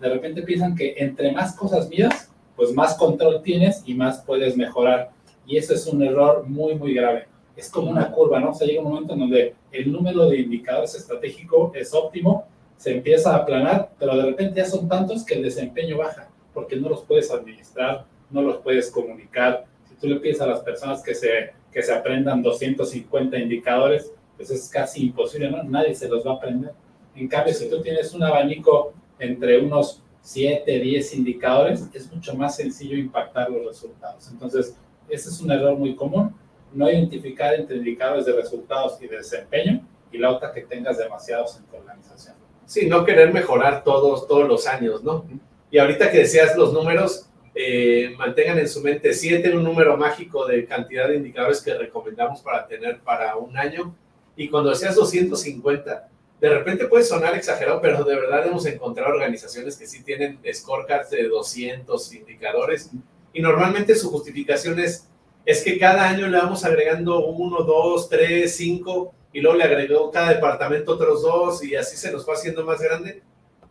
de 0.01 0.09
repente 0.09 0.41
piensan 0.41 0.75
que 0.75 0.95
entre 0.97 1.31
más 1.31 1.55
cosas 1.55 1.87
midas, 1.89 2.28
pues 2.59 2.73
más 2.73 2.95
control 2.95 3.41
tienes 3.41 3.83
y 3.85 3.93
más 3.93 4.21
puedes 4.21 4.57
mejorar. 4.57 5.11
Y 5.47 5.55
eso 5.55 5.73
es 5.73 5.87
un 5.87 6.03
error 6.03 6.45
muy, 6.45 6.75
muy 6.75 6.93
grave. 6.93 7.25
Es 7.55 7.69
como 7.69 7.89
una 7.89 8.11
curva, 8.11 8.37
¿no? 8.41 8.49
O 8.49 8.53
sea, 8.53 8.67
llega 8.67 8.81
un 8.81 8.91
momento 8.91 9.13
en 9.13 9.19
donde 9.19 9.55
el 9.71 9.89
número 9.89 10.27
de 10.27 10.41
indicadores 10.41 10.93
estratégico 10.93 11.71
es 11.73 11.93
óptimo, 11.93 12.49
se 12.75 12.97
empieza 12.97 13.31
a 13.33 13.37
aplanar, 13.37 13.91
pero 13.97 14.13
de 14.17 14.25
repente 14.25 14.57
ya 14.57 14.65
son 14.65 14.89
tantos 14.89 15.25
que 15.25 15.35
el 15.35 15.43
desempeño 15.43 15.99
baja, 15.99 16.29
porque 16.53 16.75
no 16.75 16.89
los 16.89 17.03
puedes 17.03 17.31
administrar, 17.31 18.05
no 18.29 18.41
los 18.41 18.57
puedes 18.57 18.91
comunicar. 18.91 19.63
Si 19.87 19.95
tú 19.95 20.07
le 20.07 20.19
pides 20.19 20.41
a 20.41 20.47
las 20.47 20.59
personas 20.59 21.01
que 21.01 21.15
se, 21.15 21.53
que 21.71 21.81
se 21.81 21.93
aprendan 21.93 22.41
250 22.41 23.37
indicadores, 23.39 24.11
pues 24.35 24.51
es 24.51 24.67
casi 24.67 25.05
imposible, 25.05 25.49
¿no? 25.49 25.63
Nadie 25.63 25.95
se 25.95 26.09
los 26.09 26.27
va 26.27 26.31
a 26.31 26.35
aprender. 26.35 26.73
En 27.15 27.29
cambio, 27.29 27.53
si 27.53 27.69
tú 27.69 27.81
tienes 27.81 28.13
un 28.13 28.23
abanico 28.23 28.91
entre 29.17 29.61
unos 29.61 30.03
7, 30.21 30.79
10 30.79 31.13
indicadores, 31.15 31.87
es 31.93 32.11
mucho 32.11 32.35
más 32.35 32.55
sencillo 32.55 32.97
impactar 32.97 33.49
los 33.49 33.65
resultados. 33.65 34.29
Entonces, 34.31 34.75
ese 35.07 35.29
es 35.29 35.41
un 35.41 35.51
error 35.51 35.77
muy 35.77 35.95
común, 35.95 36.35
no 36.73 36.89
identificar 36.89 37.55
entre 37.55 37.77
indicadores 37.77 38.25
de 38.25 38.33
resultados 38.33 39.01
y 39.01 39.07
de 39.07 39.17
desempeño 39.17 39.85
y 40.11 40.17
la 40.17 40.31
otra 40.31 40.53
que 40.53 40.61
tengas 40.61 40.97
demasiados 40.97 41.57
en 41.57 41.65
tu 41.65 41.77
organización. 41.77 42.35
Sí, 42.65 42.87
no 42.87 43.03
querer 43.03 43.33
mejorar 43.33 43.83
todos, 43.83 44.27
todos 44.27 44.47
los 44.47 44.67
años, 44.67 45.03
¿no? 45.03 45.25
Y 45.71 45.79
ahorita 45.79 46.11
que 46.11 46.19
decías 46.19 46.55
los 46.55 46.73
números, 46.73 47.27
eh, 47.55 48.13
mantengan 48.17 48.59
en 48.59 48.69
su 48.69 48.81
mente 48.81 49.13
7, 49.13 49.55
un 49.55 49.63
número 49.63 49.97
mágico 49.97 50.45
de 50.45 50.65
cantidad 50.65 51.07
de 51.07 51.15
indicadores 51.15 51.61
que 51.61 51.73
recomendamos 51.73 52.41
para 52.41 52.67
tener 52.67 52.99
para 53.01 53.35
un 53.37 53.57
año. 53.57 53.95
Y 54.35 54.49
cuando 54.49 54.69
decías 54.69 54.95
250, 54.95 56.09
de 56.39 56.49
repente 56.49 56.85
puede 56.85 57.03
sonar 57.03 57.35
exagerado, 57.35 57.81
pero 57.81 58.03
de 58.03 58.15
verdad 58.15 58.47
hemos 58.47 58.65
encontrado 58.65 59.13
organizaciones 59.13 59.75
que 59.75 59.85
sí 59.85 60.03
tienen 60.03 60.39
scorecards 60.53 61.09
de 61.09 61.27
200 61.27 62.13
indicadores 62.13 62.91
y 63.33 63.41
normalmente 63.41 63.95
su 63.95 64.09
justificación 64.09 64.79
es, 64.79 65.07
es 65.45 65.63
que 65.63 65.77
cada 65.77 66.07
año 66.07 66.27
le 66.27 66.37
vamos 66.37 66.63
agregando 66.63 67.25
uno, 67.25 67.63
dos, 67.63 68.09
tres, 68.09 68.55
cinco 68.55 69.13
y 69.33 69.41
luego 69.41 69.57
le 69.57 69.65
agregó 69.65 70.11
cada 70.11 70.33
departamento 70.33 70.93
otros 70.93 71.21
dos 71.21 71.63
y 71.63 71.75
así 71.75 71.97
se 71.97 72.11
nos 72.11 72.25
fue 72.25 72.35
haciendo 72.35 72.65
más 72.65 72.79
grande. 72.81 73.21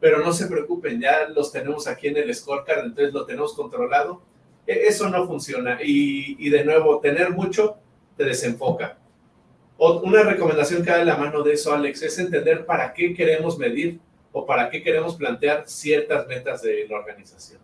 Pero 0.01 0.19
no 0.19 0.33
se 0.33 0.47
preocupen, 0.47 1.01
ya 1.01 1.27
los 1.29 1.51
tenemos 1.51 1.89
aquí 1.89 2.07
en 2.07 2.19
el 2.19 2.33
scorecard, 2.33 2.85
entonces 2.85 3.13
lo 3.13 3.27
tenemos 3.27 3.55
controlado. 3.55 4.23
E, 4.65 4.87
eso 4.87 5.09
no 5.09 5.27
funciona 5.27 5.79
y, 5.83 6.37
y 6.39 6.51
de 6.51 6.65
nuevo, 6.65 7.01
tener 7.01 7.31
mucho 7.31 7.79
te 8.17 8.25
desenfoca. 8.25 8.99
Una 9.78 10.25
recomendación 10.25 10.85
que 10.85 10.90
da 10.90 11.04
la 11.04 11.16
mano 11.16 11.44
de 11.44 11.52
eso, 11.52 11.73
Alex, 11.73 12.02
es 12.02 12.18
entender 12.18 12.66
para 12.66 12.92
qué 12.92 13.14
queremos 13.14 13.58
medir 13.58 14.00
o 14.32 14.44
para 14.44 14.70
qué 14.70 14.82
queremos 14.82 15.14
plantear 15.14 15.68
ciertas 15.68 16.26
metas 16.26 16.62
de 16.62 16.85
la 16.88 16.99
organización. 16.99 17.61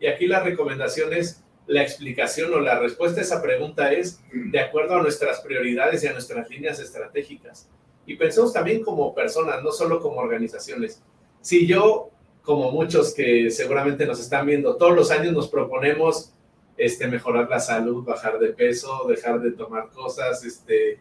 Y 0.00 0.08
aquí 0.08 0.26
la 0.26 0.40
recomendación 0.40 1.12
es 1.12 1.44
la 1.68 1.82
explicación 1.82 2.52
o 2.52 2.58
la 2.58 2.80
respuesta 2.80 3.20
a 3.20 3.22
esa 3.22 3.40
pregunta 3.40 3.92
es 3.92 4.20
de 4.32 4.58
acuerdo 4.58 4.96
a 4.96 5.02
nuestras 5.02 5.40
prioridades 5.40 6.02
y 6.02 6.08
a 6.08 6.12
nuestras 6.12 6.50
líneas 6.50 6.80
estratégicas. 6.80 7.68
Y 8.06 8.16
pensemos 8.16 8.52
también 8.52 8.82
como 8.82 9.14
personas, 9.14 9.62
no 9.62 9.70
solo 9.70 10.00
como 10.00 10.16
organizaciones. 10.16 11.00
Si 11.40 11.68
yo, 11.68 12.10
como 12.42 12.72
muchos 12.72 13.14
que 13.14 13.52
seguramente 13.52 14.04
nos 14.04 14.18
están 14.18 14.46
viendo, 14.46 14.76
todos 14.76 14.96
los 14.96 15.12
años 15.12 15.32
nos 15.32 15.48
proponemos 15.48 16.32
este, 16.76 17.06
mejorar 17.06 17.48
la 17.48 17.60
salud, 17.60 18.04
bajar 18.04 18.40
de 18.40 18.48
peso, 18.48 19.06
dejar 19.08 19.40
de 19.40 19.52
tomar 19.52 19.90
cosas, 19.90 20.44
este, 20.44 21.00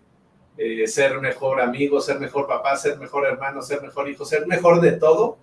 eh, 0.63 0.85
ser 0.85 1.19
mejor 1.19 1.59
amigo, 1.59 1.99
ser 1.99 2.19
mejor 2.19 2.45
papá, 2.45 2.77
ser 2.77 2.99
mejor 2.99 3.25
hermano, 3.25 3.63
ser 3.63 3.81
mejor 3.81 4.07
hijo, 4.07 4.25
ser 4.25 4.45
mejor 4.45 4.79
de 4.79 4.91
todo, 4.91 5.39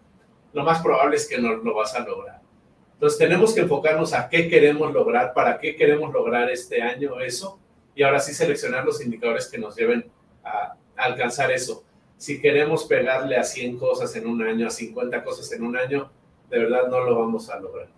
lo 0.52 0.62
más 0.62 0.80
probable 0.80 1.16
es 1.16 1.26
que 1.26 1.38
no 1.38 1.54
lo 1.54 1.75
vas 1.75 1.96
a 1.96 2.06
lograr. 2.06 2.40
Entonces 2.92 3.18
tenemos 3.18 3.52
que 3.52 3.62
enfocarnos 3.62 4.12
a 4.14 4.28
qué 4.28 4.48
queremos 4.48 4.92
lograr, 4.92 5.34
para 5.34 5.58
qué 5.58 5.75
queremos 5.75 6.12
lograr 6.12 6.48
este 6.50 6.82
año 6.82 7.18
eso, 7.20 7.58
y 7.96 8.04
ahora 8.04 8.20
sí 8.20 8.32
seleccionar 8.32 8.84
los 8.84 9.04
indicadores 9.04 9.48
que 9.48 9.58
nos 9.58 9.75
lleven 9.75 10.08
a, 10.44 10.76
alcanzar 10.96 11.50
eso. 11.50 11.82
Si 12.16 12.40
queremos 12.40 12.84
pegarle 12.84 13.37
a 13.37 13.42
100 13.42 13.76
cosas 13.76 14.14
en 14.14 14.25
un 14.25 14.40
año, 14.42 14.68
a 14.68 14.70
50 14.70 15.25
cosas 15.25 15.50
en 15.50 15.64
un 15.64 15.76
año, 15.76 16.12
de 16.48 16.60
verdad 16.60 16.87
no 16.87 17.00
lo 17.00 17.18
vamos 17.18 17.50
a 17.50 17.58
lograr. 17.58 17.88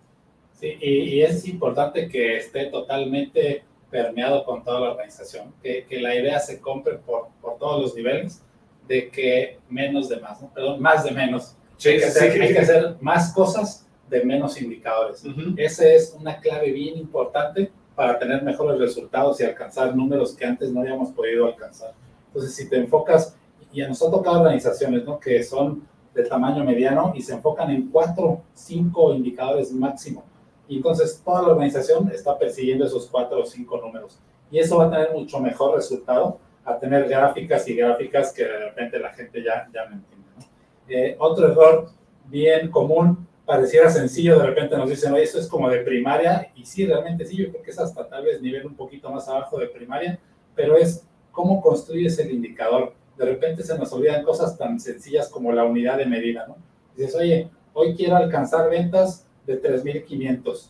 Sí, 0.59 0.75
y 0.81 1.21
es 1.21 1.47
importante 1.47 2.09
que 2.09 2.37
esté 2.37 2.65
totalmente 2.65 3.63
permeado 3.91 4.45
con 4.45 4.63
toda 4.63 4.79
la 4.79 4.91
organización, 4.91 5.53
que, 5.61 5.85
que 5.85 5.99
la 5.99 6.15
idea 6.15 6.39
se 6.39 6.59
compre 6.59 6.95
por, 6.95 7.27
por, 7.41 7.57
todos 7.59 7.81
los 7.81 7.95
niveles, 7.95 8.41
de 8.87 9.09
que 9.09 9.59
menos 9.69 10.09
de 10.09 10.19
más, 10.19 10.41
¿no? 10.41 10.49
perdón, 10.51 10.81
más 10.81 11.03
de 11.03 11.11
menos. 11.11 11.55
Sí, 11.77 11.89
hay, 11.89 11.99
que 11.99 12.05
hacer, 12.05 12.41
hay, 12.41 12.53
que 12.53 12.59
hacer, 12.59 12.95
más 13.01 13.33
cosas 13.33 13.85
de 14.09 14.23
menos 14.23 14.59
indicadores. 14.59 15.23
Uh 15.25 15.53
Esa 15.57 15.87
es 15.87 16.15
una 16.19 16.39
clave 16.39 16.71
bien 16.71 16.97
importante 16.97 17.71
para 17.95 18.17
tener 18.17 18.41
mejores 18.43 18.79
resultados 18.79 19.39
y 19.41 19.43
alcanzar 19.43 19.95
números 19.95 20.35
que 20.35 20.45
antes 20.45 20.71
no 20.71 20.81
habíamos 20.81 21.11
podido 21.11 21.45
alcanzar. 21.45 21.93
Entonces, 22.27 22.55
si 22.55 22.69
te 22.69 22.77
enfocas, 22.77 23.35
y 23.73 23.81
a 23.81 23.87
nos 23.87 24.01
ha 24.01 24.09
tocado 24.09 24.41
organizaciones 24.41 25.03
¿no? 25.05 25.19
que 25.19 25.43
son 25.43 25.87
de 26.13 26.23
tamaño 26.23 26.63
mediano 26.63 27.13
y 27.15 27.21
se 27.21 27.33
enfocan 27.33 27.69
en 27.71 27.89
cuatro, 27.89 28.41
cinco 28.53 29.13
indicadores 29.13 29.71
máximo 29.71 30.23
y 30.71 30.77
entonces 30.77 31.21
toda 31.25 31.41
la 31.41 31.49
organización 31.49 32.09
está 32.13 32.39
persiguiendo 32.39 32.85
esos 32.85 33.05
cuatro 33.07 33.41
o 33.41 33.45
cinco 33.45 33.77
números. 33.81 34.17
Y 34.49 34.57
eso 34.57 34.77
va 34.77 34.85
a 34.85 34.89
tener 34.89 35.11
mucho 35.11 35.37
mejor 35.41 35.75
resultado 35.75 36.39
a 36.63 36.79
tener 36.79 37.09
gráficas 37.09 37.67
y 37.67 37.75
gráficas 37.75 38.31
que 38.31 38.45
de 38.45 38.57
repente 38.57 38.97
la 38.97 39.09
gente 39.09 39.43
ya, 39.43 39.67
ya 39.73 39.89
no 39.89 39.97
entiende. 39.97 40.27
Eh, 40.87 41.17
otro 41.19 41.51
error 41.51 41.89
bien 42.29 42.71
común, 42.71 43.27
pareciera 43.45 43.89
sencillo, 43.89 44.39
de 44.39 44.45
repente 44.45 44.77
nos 44.77 44.89
dicen, 44.89 45.11
oye, 45.11 45.23
eso 45.23 45.39
es 45.39 45.47
como 45.49 45.69
de 45.69 45.79
primaria, 45.79 46.49
y 46.55 46.65
sí, 46.65 46.85
realmente 46.85 47.25
sí, 47.25 47.35
yo 47.35 47.49
creo 47.49 47.63
que 47.63 47.71
es 47.71 47.79
hasta 47.79 48.07
tal 48.07 48.23
vez 48.23 48.41
nivel 48.41 48.65
un 48.65 48.75
poquito 48.75 49.11
más 49.11 49.27
abajo 49.27 49.59
de 49.59 49.67
primaria, 49.67 50.19
pero 50.55 50.77
es 50.77 51.05
cómo 51.33 51.61
construyes 51.61 52.17
el 52.19 52.31
indicador. 52.31 52.93
De 53.17 53.25
repente 53.25 53.61
se 53.63 53.77
nos 53.77 53.91
olvidan 53.91 54.23
cosas 54.23 54.57
tan 54.57 54.79
sencillas 54.79 55.27
como 55.27 55.51
la 55.51 55.65
unidad 55.65 55.97
de 55.97 56.05
medida, 56.05 56.47
¿no? 56.47 56.55
Dices, 56.95 57.13
oye, 57.13 57.49
hoy 57.73 57.93
quiero 57.93 58.15
alcanzar 58.15 58.69
ventas 58.69 59.27
de 59.45 59.61
3.500. 59.61 60.69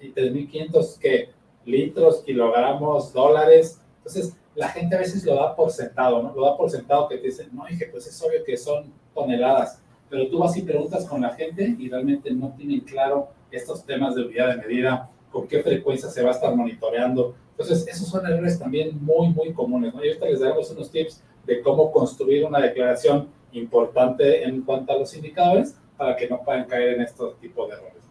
¿Y 0.00 0.12
3.500 0.12 0.98
qué? 0.98 1.30
Litros, 1.64 2.22
kilogramos, 2.24 3.12
dólares. 3.12 3.80
Entonces, 3.98 4.36
la 4.54 4.68
gente 4.68 4.96
a 4.96 5.00
veces 5.00 5.24
lo 5.24 5.34
da 5.34 5.54
por 5.54 5.70
sentado, 5.70 6.22
¿no? 6.22 6.34
Lo 6.34 6.44
da 6.44 6.56
por 6.56 6.70
sentado 6.70 7.08
que 7.08 7.18
te 7.18 7.26
dicen, 7.26 7.48
no, 7.52 7.64
dije, 7.68 7.86
pues 7.90 8.06
es 8.06 8.22
obvio 8.22 8.44
que 8.44 8.56
son 8.56 8.92
toneladas. 9.14 9.80
Pero 10.08 10.28
tú 10.28 10.38
vas 10.38 10.56
y 10.56 10.62
preguntas 10.62 11.04
con 11.04 11.20
la 11.20 11.34
gente 11.34 11.76
y 11.78 11.88
realmente 11.88 12.30
no 12.30 12.54
tienen 12.56 12.80
claro 12.80 13.28
estos 13.50 13.84
temas 13.84 14.14
de 14.14 14.22
unidad 14.22 14.56
de 14.56 14.66
medida, 14.66 15.10
con 15.30 15.46
qué 15.46 15.62
frecuencia 15.62 16.08
se 16.08 16.22
va 16.22 16.30
a 16.30 16.32
estar 16.32 16.54
monitoreando. 16.54 17.34
Entonces, 17.50 17.86
esos 17.88 18.08
son 18.08 18.24
errores 18.26 18.58
también 18.58 18.98
muy, 19.02 19.28
muy 19.28 19.52
comunes, 19.52 19.94
¿no? 19.94 20.04
Y 20.04 20.08
ahorita 20.08 20.26
les 20.26 20.40
damos 20.40 20.70
unos 20.70 20.90
tips 20.90 21.22
de 21.46 21.60
cómo 21.60 21.90
construir 21.92 22.44
una 22.44 22.60
declaración 22.60 23.28
importante 23.52 24.44
en 24.44 24.62
cuanto 24.62 24.92
a 24.92 24.98
los 24.98 25.14
indicadores 25.14 25.76
para 25.98 26.16
que 26.16 26.28
no 26.28 26.42
puedan 26.42 26.64
caer 26.64 26.94
en 26.94 27.02
estos 27.02 27.38
tipos 27.40 27.68
de 27.68 27.74
errores. 27.74 28.04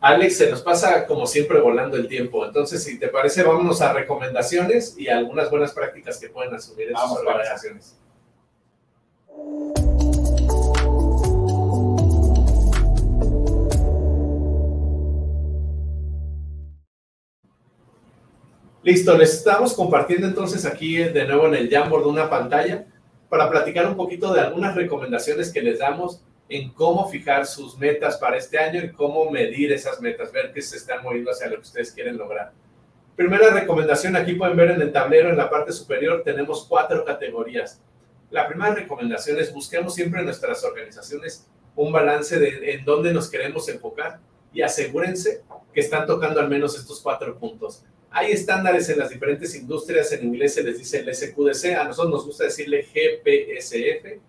Alex, 0.00 0.36
se 0.36 0.50
nos 0.50 0.62
pasa 0.62 1.06
como 1.06 1.26
siempre 1.26 1.58
volando 1.58 1.96
el 1.96 2.06
tiempo. 2.06 2.44
Entonces, 2.44 2.84
si 2.84 3.00
te 3.00 3.08
parece, 3.08 3.42
vámonos 3.42 3.80
a 3.80 3.92
recomendaciones 3.92 4.96
y 4.96 5.08
algunas 5.08 5.50
buenas 5.50 5.72
prácticas 5.72 6.18
que 6.18 6.28
pueden 6.28 6.54
asumir 6.54 6.90
en 6.90 6.96
sus 6.96 7.18
organizaciones. 7.18 7.98
Listo, 18.84 19.18
les 19.18 19.34
estamos 19.34 19.74
compartiendo 19.74 20.26
entonces 20.26 20.64
aquí 20.64 20.96
de 20.96 21.26
nuevo 21.26 21.46
en 21.48 21.54
el 21.54 21.68
Jamboard 21.68 22.06
una 22.06 22.30
pantalla 22.30 22.86
para 23.28 23.50
platicar 23.50 23.86
un 23.86 23.96
poquito 23.96 24.32
de 24.32 24.40
algunas 24.40 24.76
recomendaciones 24.76 25.52
que 25.52 25.60
les 25.60 25.80
damos 25.80 26.22
en 26.48 26.70
cómo 26.70 27.08
fijar 27.08 27.46
sus 27.46 27.76
metas 27.76 28.16
para 28.16 28.38
este 28.38 28.58
año 28.58 28.82
y 28.82 28.92
cómo 28.92 29.30
medir 29.30 29.72
esas 29.72 30.00
metas, 30.00 30.32
ver 30.32 30.52
que 30.52 30.62
se 30.62 30.76
están 30.76 31.02
moviendo 31.02 31.30
hacia 31.30 31.48
lo 31.48 31.56
que 31.56 31.62
ustedes 31.62 31.92
quieren 31.92 32.16
lograr. 32.16 32.52
Primera 33.16 33.50
recomendación, 33.50 34.16
aquí 34.16 34.34
pueden 34.34 34.56
ver 34.56 34.70
en 34.70 34.80
el 34.80 34.92
tablero 34.92 35.28
en 35.28 35.36
la 35.36 35.50
parte 35.50 35.72
superior 35.72 36.22
tenemos 36.24 36.64
cuatro 36.68 37.04
categorías. 37.04 37.80
La 38.30 38.46
primera 38.46 38.74
recomendación 38.74 39.38
es 39.38 39.52
busquemos 39.52 39.94
siempre 39.94 40.20
en 40.20 40.26
nuestras 40.26 40.62
organizaciones 40.64 41.46
un 41.74 41.92
balance 41.92 42.38
de 42.38 42.72
en 42.72 42.84
dónde 42.84 43.12
nos 43.12 43.28
queremos 43.28 43.68
enfocar 43.68 44.20
y 44.52 44.62
asegúrense 44.62 45.42
que 45.72 45.80
están 45.80 46.06
tocando 46.06 46.40
al 46.40 46.48
menos 46.48 46.76
estos 46.76 47.00
cuatro 47.00 47.38
puntos. 47.38 47.84
Hay 48.10 48.32
estándares 48.32 48.88
en 48.88 48.98
las 48.98 49.10
diferentes 49.10 49.54
industrias, 49.54 50.12
en 50.12 50.24
inglés 50.24 50.54
se 50.54 50.62
les 50.62 50.78
dice 50.78 51.00
el 51.00 51.14
SQDC, 51.14 51.76
a 51.76 51.84
nosotros 51.84 52.12
nos 52.12 52.26
gusta 52.26 52.44
decirle 52.44 52.82
GPSF, 52.82 54.20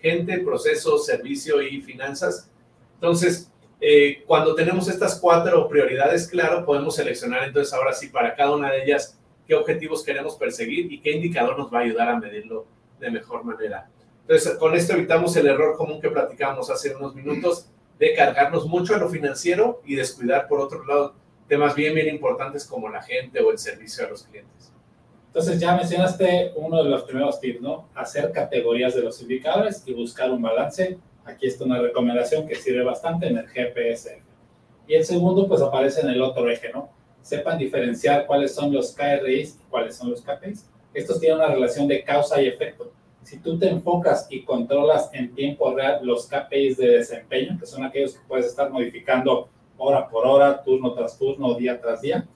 gente, 0.00 0.38
procesos, 0.38 1.06
servicio 1.06 1.62
y 1.62 1.80
finanzas. 1.80 2.50
Entonces, 2.94 3.50
eh, 3.80 4.24
cuando 4.26 4.54
tenemos 4.54 4.88
estas 4.88 5.18
cuatro 5.18 5.66
prioridades, 5.68 6.28
claro, 6.28 6.64
podemos 6.64 6.96
seleccionar 6.96 7.44
entonces 7.44 7.72
ahora 7.72 7.92
sí 7.92 8.08
para 8.08 8.34
cada 8.34 8.54
una 8.54 8.70
de 8.70 8.84
ellas 8.84 9.18
qué 9.46 9.54
objetivos 9.54 10.04
queremos 10.04 10.36
perseguir 10.36 10.92
y 10.92 11.00
qué 11.00 11.12
indicador 11.12 11.58
nos 11.58 11.72
va 11.72 11.78
a 11.78 11.82
ayudar 11.82 12.08
a 12.08 12.18
medirlo 12.18 12.66
de 12.98 13.10
mejor 13.10 13.44
manera. 13.44 13.88
Entonces, 14.22 14.54
con 14.58 14.74
esto 14.74 14.92
evitamos 14.92 15.34
el 15.36 15.46
error 15.46 15.76
común 15.76 16.00
que 16.00 16.10
platicamos 16.10 16.70
hace 16.70 16.94
unos 16.94 17.14
minutos 17.14 17.66
de 17.98 18.14
cargarnos 18.14 18.66
mucho 18.66 18.94
a 18.94 18.98
lo 18.98 19.08
financiero 19.08 19.82
y 19.84 19.94
descuidar, 19.94 20.46
por 20.46 20.60
otro 20.60 20.84
lado, 20.84 21.14
temas 21.48 21.74
bien, 21.74 21.94
bien 21.94 22.08
importantes 22.08 22.64
como 22.64 22.88
la 22.88 23.02
gente 23.02 23.40
o 23.40 23.50
el 23.50 23.58
servicio 23.58 24.06
a 24.06 24.10
los 24.10 24.22
clientes. 24.22 24.72
Entonces 25.30 25.60
ya 25.60 25.76
mencionaste 25.76 26.54
uno 26.56 26.82
de 26.82 26.90
los 26.90 27.04
primeros 27.04 27.38
tips, 27.38 27.60
¿no? 27.60 27.88
Hacer 27.94 28.32
categorías 28.32 28.96
de 28.96 29.02
los 29.02 29.22
indicadores 29.22 29.80
y 29.86 29.94
buscar 29.94 30.28
un 30.28 30.42
balance. 30.42 30.98
Aquí 31.24 31.46
está 31.46 31.64
una 31.64 31.80
recomendación 31.80 32.48
que 32.48 32.56
sirve 32.56 32.82
bastante 32.82 33.28
en 33.28 33.38
el 33.38 33.46
GPS. 33.46 34.20
Y 34.88 34.94
el 34.94 35.04
segundo, 35.04 35.46
pues 35.46 35.62
aparece 35.62 36.00
en 36.00 36.08
el 36.08 36.20
otro 36.20 36.50
eje, 36.50 36.72
¿no? 36.72 36.88
Sepan 37.22 37.58
diferenciar 37.58 38.26
cuáles 38.26 38.52
son 38.52 38.72
los 38.72 38.92
KRIs 38.92 39.60
y 39.60 39.70
cuáles 39.70 39.94
son 39.94 40.10
los 40.10 40.20
KPIs. 40.20 40.68
Estos 40.92 41.20
tienen 41.20 41.38
una 41.38 41.46
relación 41.46 41.86
de 41.86 42.02
causa 42.02 42.42
y 42.42 42.48
efecto. 42.48 42.90
si 43.22 43.38
tú 43.38 43.56
te 43.56 43.68
enfocas 43.68 44.26
y 44.30 44.42
controlas 44.42 45.10
en 45.12 45.32
tiempo 45.32 45.72
real 45.72 46.00
los 46.02 46.26
KPIs 46.26 46.78
de 46.78 46.88
desempeño, 46.88 47.56
que 47.60 47.66
son 47.66 47.84
aquellos 47.84 48.14
que 48.14 48.26
puedes 48.26 48.46
estar 48.46 48.68
modificando 48.70 49.48
hora 49.76 50.08
por 50.08 50.26
hora, 50.26 50.60
turno 50.64 50.92
tras 50.92 51.16
turno, 51.16 51.54
día 51.54 51.80
tras 51.80 52.00
día, 52.00 52.26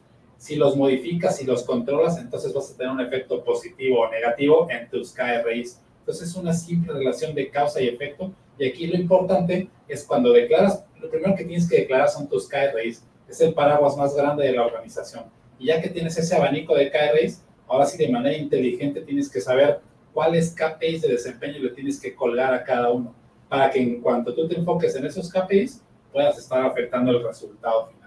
si 0.45 0.57
los 0.57 0.77
modificas 0.77 1.41
y 1.41 1.47
los 1.47 1.63
controlas, 1.63 2.19
entonces 2.19 2.53
vas 2.53 2.71
a 2.71 2.77
tener 2.77 2.93
un 2.93 3.01
efecto 3.01 3.43
positivo 3.43 4.01
o 4.01 4.11
negativo 4.11 4.69
en 4.71 4.91
tus 4.91 5.11
KRIs. 5.11 5.81
Entonces 6.01 6.29
es 6.29 6.37
una 6.37 6.53
simple 6.53 6.93
relación 6.93 7.35
de 7.35 7.49
causa 7.49 7.81
y 7.81 7.89
efecto. 7.89 8.31
Y 8.59 8.69
aquí 8.69 8.87
lo 8.87 8.99
importante 8.99 9.71
es 9.89 10.05
cuando 10.05 10.35
declaras, 10.35 10.85
lo 11.01 11.09
primero 11.09 11.35
que 11.35 11.47
tienes 11.47 11.67
que 11.67 11.79
declarar 11.79 12.11
son 12.11 12.29
tus 12.29 12.47
KRIs. 12.47 13.07
Es 13.27 13.41
el 13.41 13.55
paraguas 13.55 13.97
más 13.97 14.15
grande 14.15 14.45
de 14.45 14.53
la 14.53 14.67
organización. 14.67 15.25
Y 15.59 15.69
ya 15.69 15.81
que 15.81 15.89
tienes 15.89 16.19
ese 16.19 16.37
abanico 16.37 16.75
de 16.75 16.91
KRIs, 16.91 17.43
ahora 17.67 17.87
sí 17.87 17.97
de 17.97 18.13
manera 18.13 18.37
inteligente 18.37 19.01
tienes 19.01 19.31
que 19.31 19.41
saber 19.41 19.81
cuáles 20.13 20.55
KPIs 20.55 21.01
de 21.01 21.09
desempeño 21.09 21.59
le 21.59 21.71
tienes 21.71 21.99
que 21.99 22.15
colgar 22.15 22.53
a 22.53 22.63
cada 22.63 22.91
uno. 22.91 23.15
Para 23.49 23.71
que 23.71 23.81
en 23.81 24.03
cuanto 24.03 24.35
tú 24.35 24.47
te 24.47 24.59
enfoques 24.59 24.95
en 24.95 25.07
esos 25.07 25.33
KPIs, 25.33 25.83
puedas 26.13 26.37
estar 26.37 26.67
afectando 26.67 27.13
el 27.13 27.25
resultado 27.25 27.87
final. 27.87 28.04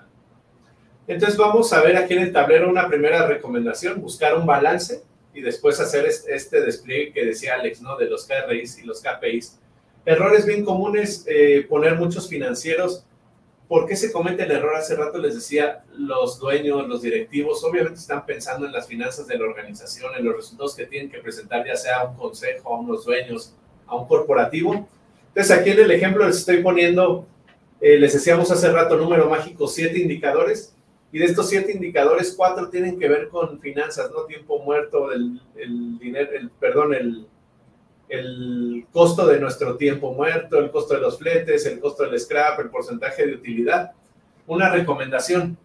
Entonces 1.08 1.38
vamos 1.38 1.72
a 1.72 1.82
ver 1.82 1.96
aquí 1.96 2.16
en 2.16 2.24
el 2.24 2.34
tablero 2.34 2.70
una 2.70 2.88
primera 2.90 3.26
recomendación, 3.26 4.02
buscar 4.02 4.36
un 4.36 4.46
balance 4.46 5.04
y 5.34 5.40
después 5.40 5.80
hacer 5.80 6.06
este 6.06 6.62
despliegue 6.62 7.14
que 7.14 7.26
decía 7.26 7.56
Alex, 7.56 7.82
¿no? 7.82 7.96
De 7.96 8.10
los 8.10 8.26
KRIs 8.26 8.80
y 8.80 8.86
los 8.86 9.02
KPIs. 9.02 9.58
Errores 10.06 10.46
bien 10.46 10.66
comunes, 10.66 11.24
eh, 11.28 11.66
poner 11.70 11.96
muchos 11.96 12.28
financieros. 12.28 13.06
¿Por 13.70 13.88
qué 13.88 13.96
se 13.96 14.12
comete 14.12 14.44
el 14.44 14.52
error? 14.52 14.76
Hace 14.76 14.96
rato 14.96 15.18
les 15.18 15.36
decía, 15.36 15.84
los 15.98 16.40
dueños, 16.40 16.88
los 16.88 17.02
directivos, 17.02 17.64
obviamente 17.64 18.00
están 18.00 18.26
pensando 18.26 18.66
en 18.66 18.74
las 18.74 18.88
finanzas 18.88 19.28
de 19.28 19.38
la 19.38 19.46
organización, 19.46 20.14
en 20.18 20.26
los 20.26 20.36
resultados 20.36 20.76
que 20.76 20.86
tienen 20.88 21.10
que 21.10 21.20
presentar, 21.20 21.66
ya 21.66 21.76
sea 21.76 22.00
a 22.00 22.06
un 22.06 22.18
consejo, 22.18 22.74
a 22.74 22.80
unos 22.80 23.06
dueños, 23.06 23.54
a 23.86 23.96
un 23.96 24.08
corporativo. 24.08 24.88
Entonces 25.30 25.58
aquí 25.58 25.70
en 25.70 25.80
el 25.80 25.92
ejemplo 25.92 26.26
les 26.26 26.38
estoy 26.38 26.62
poniendo, 26.62 27.26
eh, 27.80 27.98
les 27.98 28.14
decíamos 28.14 28.50
hace 28.52 28.72
rato, 28.72 28.98
número 28.98 29.30
mágico, 29.30 29.68
siete 29.68 30.00
indicadores 30.00 30.74
y 31.12 31.20
de 31.20 31.26
estos 31.26 31.50
siete 31.50 31.72
indicadores, 31.72 32.34
cuatro 32.36 32.70
tienen 32.70 33.00
que 33.00 33.08
ver 33.08 33.30
con 33.30 33.60
finanzas, 33.60 34.12
¿no? 34.12 34.24
Tiempo 34.24 34.60
muerto, 34.60 35.12
el, 35.12 35.40
dinero, 36.00 36.32
el, 36.34 36.50
perdón, 36.50 36.94
el, 36.94 37.28
el 38.10 38.86
costo 38.92 39.26
de 39.26 39.40
nuestro 39.40 39.78
tiempo 39.78 40.14
muerto, 40.14 40.60
el 40.60 40.70
costo 40.70 40.96
de 40.96 41.02
los 41.02 41.18
fletes, 41.18 41.66
el 41.66 41.80
costo 41.80 42.04
del 42.04 42.20
scrap, 42.20 42.60
el 42.60 42.70
porcentaje 42.70 43.26
de 43.26 43.36
utilidad. 43.36 43.92
Una 44.48 44.70
recomendación. 44.70 45.58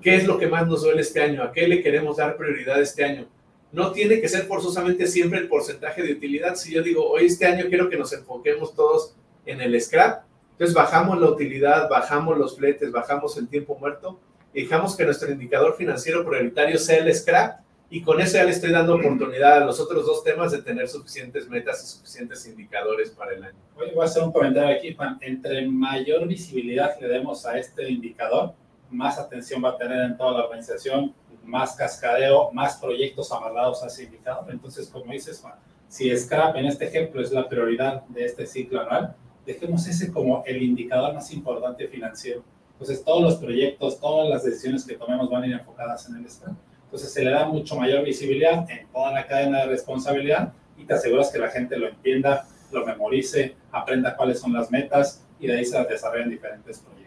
¿Qué 0.00 0.16
es 0.16 0.26
lo 0.26 0.38
que 0.38 0.46
más 0.46 0.66
nos 0.66 0.82
duele 0.82 1.02
este 1.02 1.22
año? 1.22 1.42
¿A 1.42 1.52
qué 1.52 1.68
le 1.68 1.82
queremos 1.82 2.16
dar 2.16 2.36
prioridad 2.36 2.80
este 2.80 3.04
año? 3.04 3.26
No 3.72 3.92
tiene 3.92 4.20
que 4.20 4.28
ser 4.28 4.44
forzosamente 4.44 5.06
siempre 5.06 5.38
el 5.38 5.48
porcentaje 5.48 6.02
de 6.02 6.12
utilidad. 6.12 6.54
Si 6.54 6.72
yo 6.72 6.82
digo, 6.82 7.06
hoy 7.06 7.26
este 7.26 7.46
año 7.46 7.66
quiero 7.68 7.90
que 7.90 7.96
nos 7.98 8.12
enfoquemos 8.12 8.74
todos 8.74 9.14
en 9.44 9.60
el 9.60 9.78
scrap, 9.80 10.24
entonces 10.52 10.74
bajamos 10.74 11.20
la 11.20 11.28
utilidad, 11.28 11.88
bajamos 11.90 12.38
los 12.38 12.56
fletes, 12.56 12.90
bajamos 12.90 13.36
el 13.36 13.48
tiempo 13.48 13.76
muerto 13.78 14.18
dejamos 14.62 14.96
que 14.96 15.04
nuestro 15.04 15.30
indicador 15.30 15.76
financiero 15.76 16.24
prioritario 16.24 16.78
sea 16.78 16.98
el 16.98 17.14
scrap 17.14 17.60
y 17.90 18.02
con 18.02 18.20
eso 18.20 18.38
ya 18.38 18.44
le 18.44 18.50
estoy 18.50 18.72
dando 18.72 18.94
oportunidad 18.96 19.62
a 19.62 19.64
los 19.64 19.78
otros 19.78 20.06
dos 20.06 20.24
temas 20.24 20.50
de 20.50 20.62
tener 20.62 20.88
suficientes 20.88 21.48
metas 21.48 21.84
y 21.84 21.86
suficientes 21.86 22.46
indicadores 22.46 23.10
para 23.10 23.34
el 23.34 23.44
año. 23.44 23.58
Voy 23.76 23.90
a 24.00 24.04
hacer 24.04 24.22
un 24.24 24.32
comentario 24.32 24.74
aquí, 24.74 24.94
Juan. 24.94 25.18
Entre 25.20 25.68
mayor 25.68 26.26
visibilidad 26.26 26.98
le 26.98 27.06
demos 27.06 27.44
a 27.46 27.58
este 27.58 27.88
indicador, 27.88 28.54
más 28.90 29.18
atención 29.18 29.62
va 29.62 29.70
a 29.70 29.76
tener 29.76 30.00
en 30.00 30.16
toda 30.16 30.32
la 30.32 30.44
organización, 30.46 31.14
más 31.44 31.76
cascadeo, 31.76 32.50
más 32.52 32.76
proyectos 32.78 33.30
amarrados 33.30 33.82
a 33.82 33.86
ese 33.86 34.04
indicador. 34.04 34.46
Entonces, 34.50 34.88
como 34.88 35.12
dices, 35.12 35.38
Juan, 35.40 35.54
si 35.86 36.16
Scrap 36.16 36.56
en 36.56 36.66
este 36.66 36.86
ejemplo 36.86 37.20
es 37.20 37.30
la 37.30 37.48
prioridad 37.48 38.02
de 38.06 38.24
este 38.24 38.46
ciclo 38.46 38.80
anual, 38.80 39.14
dejemos 39.44 39.86
ese 39.86 40.10
como 40.10 40.42
el 40.44 40.60
indicador 40.62 41.14
más 41.14 41.30
importante 41.30 41.86
financiero 41.86 42.42
entonces, 42.78 43.02
todos 43.02 43.22
los 43.22 43.36
proyectos, 43.36 43.98
todas 43.98 44.28
las 44.28 44.44
decisiones 44.44 44.84
que 44.84 44.96
tomemos 44.96 45.30
van 45.30 45.44
a 45.44 45.46
ir 45.46 45.54
enfocadas 45.54 46.06
en 46.10 46.16
el 46.16 46.30
Scrum. 46.30 46.54
Entonces, 46.84 47.10
se 47.10 47.24
le 47.24 47.30
da 47.30 47.46
mucho 47.46 47.74
mayor 47.74 48.04
visibilidad 48.04 48.70
en 48.70 48.86
toda 48.88 49.12
la 49.12 49.26
cadena 49.26 49.60
de 49.60 49.68
responsabilidad 49.68 50.52
y 50.76 50.84
te 50.84 50.92
aseguras 50.92 51.30
que 51.30 51.38
la 51.38 51.48
gente 51.48 51.78
lo 51.78 51.88
entienda, 51.88 52.46
lo 52.70 52.84
memorice, 52.84 53.56
aprenda 53.72 54.14
cuáles 54.14 54.40
son 54.40 54.52
las 54.52 54.70
metas 54.70 55.24
y 55.40 55.46
de 55.46 55.56
ahí 55.56 55.64
se 55.64 55.82
desarrollan 55.84 56.28
diferentes 56.28 56.80
proyectos. 56.80 57.06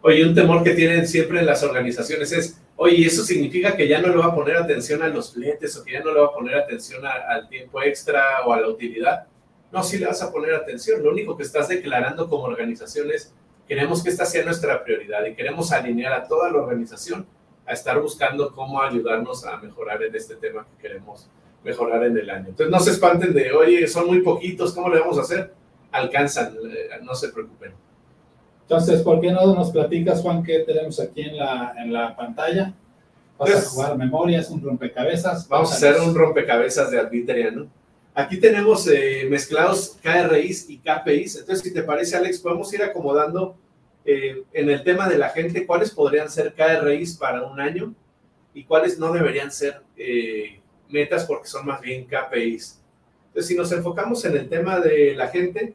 Oye, 0.00 0.24
un 0.24 0.32
temor 0.32 0.62
que 0.62 0.74
tienen 0.74 1.08
siempre 1.08 1.42
las 1.42 1.64
organizaciones 1.64 2.30
es, 2.30 2.60
oye, 2.76 3.04
¿eso 3.04 3.24
significa 3.24 3.76
que 3.76 3.88
ya 3.88 4.00
no 4.00 4.08
le 4.08 4.16
va 4.16 4.26
a 4.26 4.34
poner 4.34 4.56
atención 4.56 5.02
a 5.02 5.08
los 5.08 5.32
fletes 5.32 5.76
o 5.76 5.82
que 5.82 5.94
ya 5.94 6.04
no 6.04 6.14
le 6.14 6.20
va 6.20 6.26
a 6.26 6.32
poner 6.32 6.54
atención 6.54 7.02
al 7.04 7.48
tiempo 7.48 7.82
extra 7.82 8.22
o 8.46 8.52
a 8.52 8.60
la 8.60 8.68
utilidad? 8.68 9.26
No, 9.72 9.82
sí 9.82 9.98
le 9.98 10.06
vas 10.06 10.22
a 10.22 10.30
poner 10.30 10.54
atención. 10.54 11.02
Lo 11.02 11.10
único 11.10 11.36
que 11.36 11.42
estás 11.42 11.66
declarando 11.66 12.28
como 12.28 12.44
organización 12.44 13.10
es, 13.10 13.34
Queremos 13.66 14.02
que 14.02 14.10
esta 14.10 14.26
sea 14.26 14.44
nuestra 14.44 14.84
prioridad 14.84 15.24
y 15.24 15.34
queremos 15.34 15.72
alinear 15.72 16.12
a 16.12 16.24
toda 16.24 16.50
la 16.50 16.58
organización 16.58 17.26
a 17.66 17.72
estar 17.72 17.98
buscando 18.00 18.52
cómo 18.54 18.82
ayudarnos 18.82 19.44
a 19.46 19.56
mejorar 19.56 20.02
en 20.02 20.14
este 20.14 20.36
tema 20.36 20.66
que 20.66 20.82
queremos 20.82 21.28
mejorar 21.64 22.04
en 22.04 22.16
el 22.18 22.28
año. 22.28 22.48
Entonces 22.48 22.70
no 22.70 22.78
se 22.78 22.90
espanten 22.90 23.32
de, 23.32 23.52
oye, 23.52 23.86
son 23.88 24.06
muy 24.06 24.20
poquitos, 24.20 24.74
¿cómo 24.74 24.90
le 24.90 25.00
vamos 25.00 25.18
a 25.18 25.22
hacer? 25.22 25.54
Alcanzan, 25.90 26.54
eh, 26.70 26.88
no 27.02 27.14
se 27.14 27.30
preocupen. 27.30 27.72
Entonces, 28.62 29.02
¿por 29.02 29.20
qué 29.20 29.30
no 29.30 29.54
nos 29.54 29.70
platicas, 29.70 30.20
Juan, 30.20 30.42
qué 30.42 30.60
tenemos 30.60 31.00
aquí 31.00 31.22
en 31.22 31.38
la, 31.38 31.74
en 31.78 31.92
la 31.92 32.16
pantalla? 32.16 32.74
Vas 33.38 33.50
a 33.50 33.52
pues, 33.52 33.68
jugar 33.68 33.98
memorias, 33.98 34.50
un 34.50 34.62
rompecabezas. 34.62 35.48
Vamos 35.48 35.72
a 35.72 35.74
hacer 35.74 36.00
un 36.00 36.14
rompecabezas 36.14 36.90
de 36.90 36.98
Arbitria, 36.98 37.50
¿no? 37.50 37.66
Aquí 38.16 38.38
tenemos 38.38 38.86
eh, 38.86 39.26
mezclados 39.28 39.98
KRIs 40.00 40.70
y 40.70 40.78
KPIs. 40.78 41.40
Entonces, 41.40 41.64
si 41.64 41.74
te 41.74 41.82
parece, 41.82 42.16
Alex, 42.16 42.38
podemos 42.38 42.72
ir 42.72 42.80
acomodando 42.84 43.56
eh, 44.04 44.44
en 44.52 44.70
el 44.70 44.84
tema 44.84 45.08
de 45.08 45.18
la 45.18 45.30
gente 45.30 45.66
cuáles 45.66 45.90
podrían 45.90 46.30
ser 46.30 46.54
KRIs 46.54 47.16
para 47.16 47.42
un 47.42 47.58
año 47.58 47.92
y 48.54 48.62
cuáles 48.64 49.00
no 49.00 49.12
deberían 49.12 49.50
ser 49.50 49.82
eh, 49.96 50.60
metas 50.88 51.24
porque 51.24 51.48
son 51.48 51.66
más 51.66 51.80
bien 51.80 52.06
KPIs. 52.06 52.80
Entonces, 53.26 53.48
si 53.48 53.56
nos 53.56 53.72
enfocamos 53.72 54.24
en 54.24 54.36
el 54.36 54.48
tema 54.48 54.78
de 54.78 55.16
la 55.16 55.26
gente, 55.26 55.74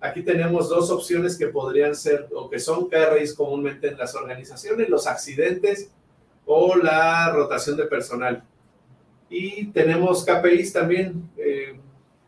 aquí 0.00 0.22
tenemos 0.22 0.68
dos 0.68 0.90
opciones 0.90 1.38
que 1.38 1.46
podrían 1.46 1.94
ser 1.94 2.26
o 2.34 2.50
que 2.50 2.58
son 2.58 2.88
KRIs 2.88 3.34
comúnmente 3.34 3.86
en 3.86 3.98
las 3.98 4.16
organizaciones, 4.16 4.88
los 4.88 5.06
accidentes 5.06 5.92
o 6.44 6.74
la 6.74 7.30
rotación 7.30 7.76
de 7.76 7.84
personal. 7.84 8.42
Y 9.30 9.66
tenemos 9.66 10.24
KPIs 10.24 10.72
también. 10.72 11.30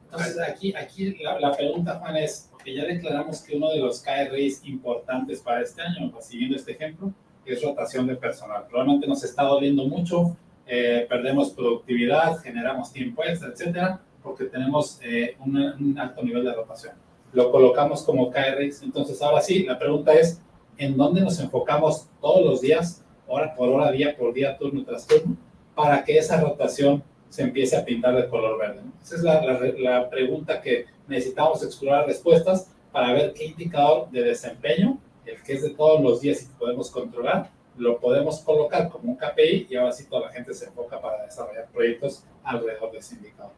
Entonces, 0.04 0.38
aquí, 0.40 0.74
aquí 0.74 1.16
la, 1.22 1.56
pregunta, 1.56 1.98
Juan, 2.00 2.16
es, 2.16 2.48
porque 2.50 2.74
ya 2.74 2.84
declaramos 2.84 3.42
que 3.42 3.56
uno 3.56 3.70
de 3.70 3.78
los 3.78 4.02
KRIs 4.02 4.64
importantes 4.64 5.40
para 5.40 5.62
este 5.62 5.82
año, 5.82 6.12
siguiendo 6.20 6.56
este 6.56 6.72
ejemplo, 6.72 7.12
es 7.44 7.62
rotación 7.62 8.06
de 8.06 8.16
personal. 8.16 8.66
Probablemente 8.68 9.06
nos 9.06 9.22
está 9.22 9.44
doliendo 9.44 9.86
mucho, 9.86 10.36
eh, 10.66 11.06
perdemos 11.08 11.50
productividad, 11.50 12.38
generamos 12.38 12.92
tiempo 12.92 13.22
extra, 13.24 13.48
etcétera, 13.48 14.00
porque 14.22 14.44
tenemos 14.44 14.98
eh, 15.02 15.36
un 15.40 15.96
alto 15.98 16.22
nivel 16.22 16.44
de 16.44 16.52
rotación. 16.52 16.94
Lo 17.32 17.50
colocamos 17.50 18.02
como 18.02 18.30
KRIs. 18.30 18.82
Entonces, 18.82 19.22
ahora 19.22 19.40
sí, 19.40 19.64
la 19.64 19.78
pregunta 19.78 20.12
es, 20.12 20.40
¿en 20.76 20.96
dónde 20.96 21.20
nos 21.20 21.38
enfocamos 21.38 22.08
todos 22.20 22.44
los 22.44 22.60
días, 22.60 23.04
hora 23.28 23.54
por 23.54 23.68
hora, 23.68 23.92
día 23.92 24.16
por 24.16 24.34
día, 24.34 24.56
turno 24.58 24.84
tras 24.84 25.06
turno? 25.06 25.36
para 25.80 26.04
que 26.04 26.18
esa 26.18 26.40
rotación 26.40 27.02
se 27.30 27.42
empiece 27.42 27.76
a 27.76 27.84
pintar 27.84 28.14
de 28.16 28.28
color 28.28 28.58
verde. 28.58 28.82
Esa 29.02 29.16
es 29.16 29.22
la, 29.22 30.10
pregunta 30.10 30.60
que 30.60 30.86
necesitamos 31.08 31.62
explorar 31.64 32.06
respuestas 32.06 32.70
para 32.92 33.12
ver 33.12 33.32
qué 33.32 33.46
indicador 33.46 34.10
de 34.10 34.22
desempeño, 34.22 34.98
el 35.24 35.42
que 35.42 35.54
es 35.54 35.62
de 35.62 35.70
todos 35.70 36.02
los 36.02 36.20
días 36.20 36.42
y 36.42 36.46
podemos 36.58 36.90
controlar, 36.90 37.50
lo 37.78 37.98
podemos 37.98 38.40
colocar 38.40 38.90
como 38.90 39.12
un 39.12 39.16
KPI 39.16 39.68
y 39.70 39.76
ahora 39.76 39.92
sí 39.92 40.04
toda 40.04 40.26
la 40.26 40.32
gente 40.32 40.52
se 40.52 40.66
enfoca 40.66 41.00
para 41.00 41.24
desarrollar 41.24 41.68
proyectos 41.72 42.24
alrededor 42.42 42.90
de 42.90 42.98
ese 42.98 43.14
indicador. 43.14 43.52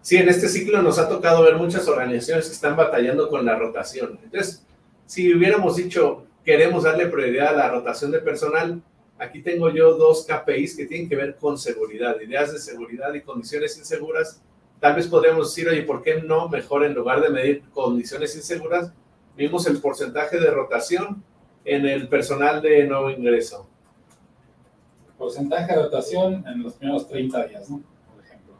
Sí, 0.00 0.16
en 0.16 0.28
este 0.28 0.48
ciclo 0.48 0.80
nos 0.80 0.98
ha 0.98 1.08
tocado 1.08 1.42
ver 1.42 1.56
muchas 1.56 1.86
organizaciones 1.86 2.46
que 2.46 2.54
están 2.54 2.74
batallando 2.74 3.28
con 3.28 3.44
la 3.44 3.56
rotación. 3.56 4.18
Entonces, 4.24 4.64
si 5.04 5.34
hubiéramos 5.34 5.76
dicho, 5.76 6.24
queremos 6.44 6.84
darle 6.84 7.06
prioridad 7.06 7.48
a 7.48 7.56
la 7.56 7.68
rotación 7.68 8.10
de 8.10 8.20
personal, 8.20 8.82
Aquí 9.18 9.42
tengo 9.42 9.68
yo 9.70 9.94
dos 9.94 10.26
KPIs 10.26 10.76
que 10.76 10.86
tienen 10.86 11.08
que 11.08 11.16
ver 11.16 11.36
con 11.36 11.58
seguridad, 11.58 12.20
ideas 12.20 12.52
de 12.52 12.60
seguridad 12.60 13.12
y 13.14 13.22
condiciones 13.22 13.76
inseguras. 13.76 14.40
Tal 14.78 14.94
vez 14.94 15.08
podríamos 15.08 15.48
decir, 15.54 15.68
oye, 15.68 15.82
¿por 15.82 16.02
qué 16.02 16.22
no 16.22 16.48
mejor 16.48 16.84
en 16.84 16.94
lugar 16.94 17.20
de 17.20 17.30
medir 17.30 17.62
condiciones 17.70 18.36
inseguras, 18.36 18.92
vimos 19.36 19.66
el 19.66 19.80
porcentaje 19.80 20.38
de 20.38 20.50
rotación 20.50 21.24
en 21.64 21.84
el 21.84 22.08
personal 22.08 22.62
de 22.62 22.86
nuevo 22.86 23.10
ingreso? 23.10 23.68
Porcentaje 25.18 25.74
de 25.74 25.82
rotación 25.82 26.44
en 26.46 26.62
los 26.62 26.74
primeros 26.74 27.08
30 27.08 27.46
días, 27.46 27.68
¿no? 27.68 27.82
Por 28.14 28.24
ejemplo. 28.24 28.54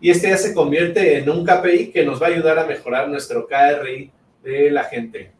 Y 0.00 0.08
este 0.08 0.30
ya 0.30 0.38
se 0.38 0.54
convierte 0.54 1.18
en 1.18 1.28
un 1.28 1.44
KPI 1.44 1.90
que 1.90 2.06
nos 2.06 2.22
va 2.22 2.28
a 2.28 2.30
ayudar 2.30 2.58
a 2.58 2.66
mejorar 2.66 3.10
nuestro 3.10 3.46
KRI 3.46 4.10
de 4.42 4.70
la 4.70 4.84
gente. 4.84 5.32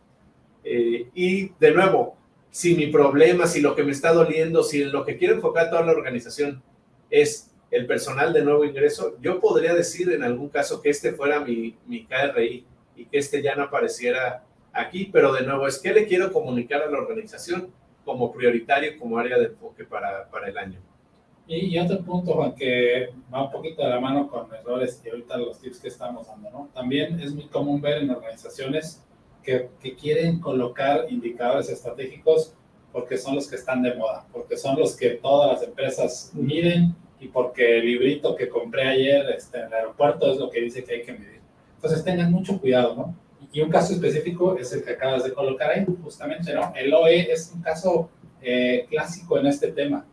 Eh, 0.63 1.09
y 1.15 1.49
de 1.59 1.71
nuevo, 1.73 2.19
si 2.55 2.77
mi 2.77 2.87
problema, 2.87 3.49
si 3.49 3.61
lo 3.61 3.75
que 3.75 3.83
me 3.83 3.91
está 3.91 4.13
doliendo, 4.13 4.63
si 4.63 4.85
lo 4.85 5.05
que 5.05 5.17
quiero 5.17 5.35
enfocar 5.35 5.71
toda 5.71 5.83
la 5.83 5.91
organización 5.91 6.63
es 7.11 7.53
el 7.73 7.85
personal 7.85 8.33
de 8.33 8.45
nuevo 8.45 8.65
ingreso, 8.65 9.17
yo 9.21 9.41
podría 9.41 9.75
decir 9.75 10.13
en 10.13 10.23
algún 10.23 10.51
caso 10.51 10.81
que 10.81 10.91
este 10.91 11.15
fuera 11.15 11.41
mi, 11.41 11.77
mi 11.85 12.07
KRI 12.07 12.65
y 12.95 13.07
que 13.07 13.19
este 13.19 13.43
ya 13.43 13.57
no 13.57 13.65
apareciera 13.65 14.45
aquí, 14.73 15.11
pero 15.13 15.33
de 15.33 15.43
nuevo 15.43 15.67
es 15.67 15.81
que 15.81 15.93
le 15.93 16.07
quiero 16.07 16.33
comunicar 16.33 16.81
a 16.83 16.89
la 16.89 16.99
organización 16.99 17.73
como 18.05 18.33
prioritario, 18.33 19.01
como 19.01 19.19
área 19.19 19.37
de 19.37 19.47
enfoque 19.47 19.83
para, 19.83 20.31
para 20.31 20.49
el 20.49 20.57
año. 20.57 20.79
Y, 21.49 21.77
otro 21.77 22.05
punto, 22.05 22.35
Juan, 22.35 22.55
que 22.55 23.09
va 23.35 23.47
un 23.47 23.51
poquito 23.51 23.83
de 23.83 23.91
la 23.91 23.99
mano 23.99 24.29
con 24.29 24.47
errores 24.55 25.03
y 25.05 25.09
ahorita 25.09 25.39
los 25.39 25.59
tips 25.59 25.81
que 25.81 25.89
estamos 25.89 26.29
dando, 26.29 26.51
¿no? 26.53 26.71
También 26.73 27.19
es 27.19 27.35
muy 27.35 27.49
común 27.49 27.81
ver 27.81 27.99
en 27.99 28.11
organizaciones 28.11 29.05
que, 29.45 29.69
que 29.81 29.95
quieren 29.95 30.41
colocar 30.41 31.07
indicadores 31.11 31.69
estratégicos 31.69 32.55
porque 32.93 33.19
son 33.19 33.35
los 33.35 33.49
que 33.49 33.57
están 33.57 33.83
de 33.83 33.95
moda, 33.95 34.27
porque 34.33 34.57
son 34.57 34.79
los 34.79 34.97
que 34.97 35.11
todas 35.11 35.53
las 35.53 35.69
empresas 35.69 36.31
miden 36.35 36.95
y 37.21 37.29
porque 37.29 37.79
el 37.79 37.87
librito 37.87 38.37
que 38.37 38.49
compré 38.49 38.89
ayer 38.89 39.27
este, 39.37 39.59
en 39.59 39.67
el 39.67 39.73
aeropuerto 39.73 40.33
es 40.33 40.39
lo 40.39 40.51
que 40.51 40.61
dice 40.61 40.85
que 40.85 40.95
hay 40.95 41.03
que 41.03 41.13
medir. 41.13 41.41
Entonces 41.77 42.05
tengan 42.05 42.31
mucho 42.33 42.61
cuidado, 42.61 42.95
¿no? 42.95 43.15
Y 43.53 43.61
un 43.61 43.71
caso 43.71 43.93
específico 43.93 44.57
es 44.57 44.73
el 44.73 44.83
que 44.83 44.93
acabas 44.93 45.25
de 45.25 45.33
colocar 45.33 45.71
ahí, 45.71 45.85
justamente, 46.03 46.53
¿no? 46.55 46.73
El 46.75 46.93
OE 46.93 47.33
es 47.33 47.53
un 47.55 47.63
caso 47.63 48.11
eh, 48.41 48.87
clásico 48.89 49.39
en 49.39 49.47
este 49.47 49.73
tema 49.73 50.07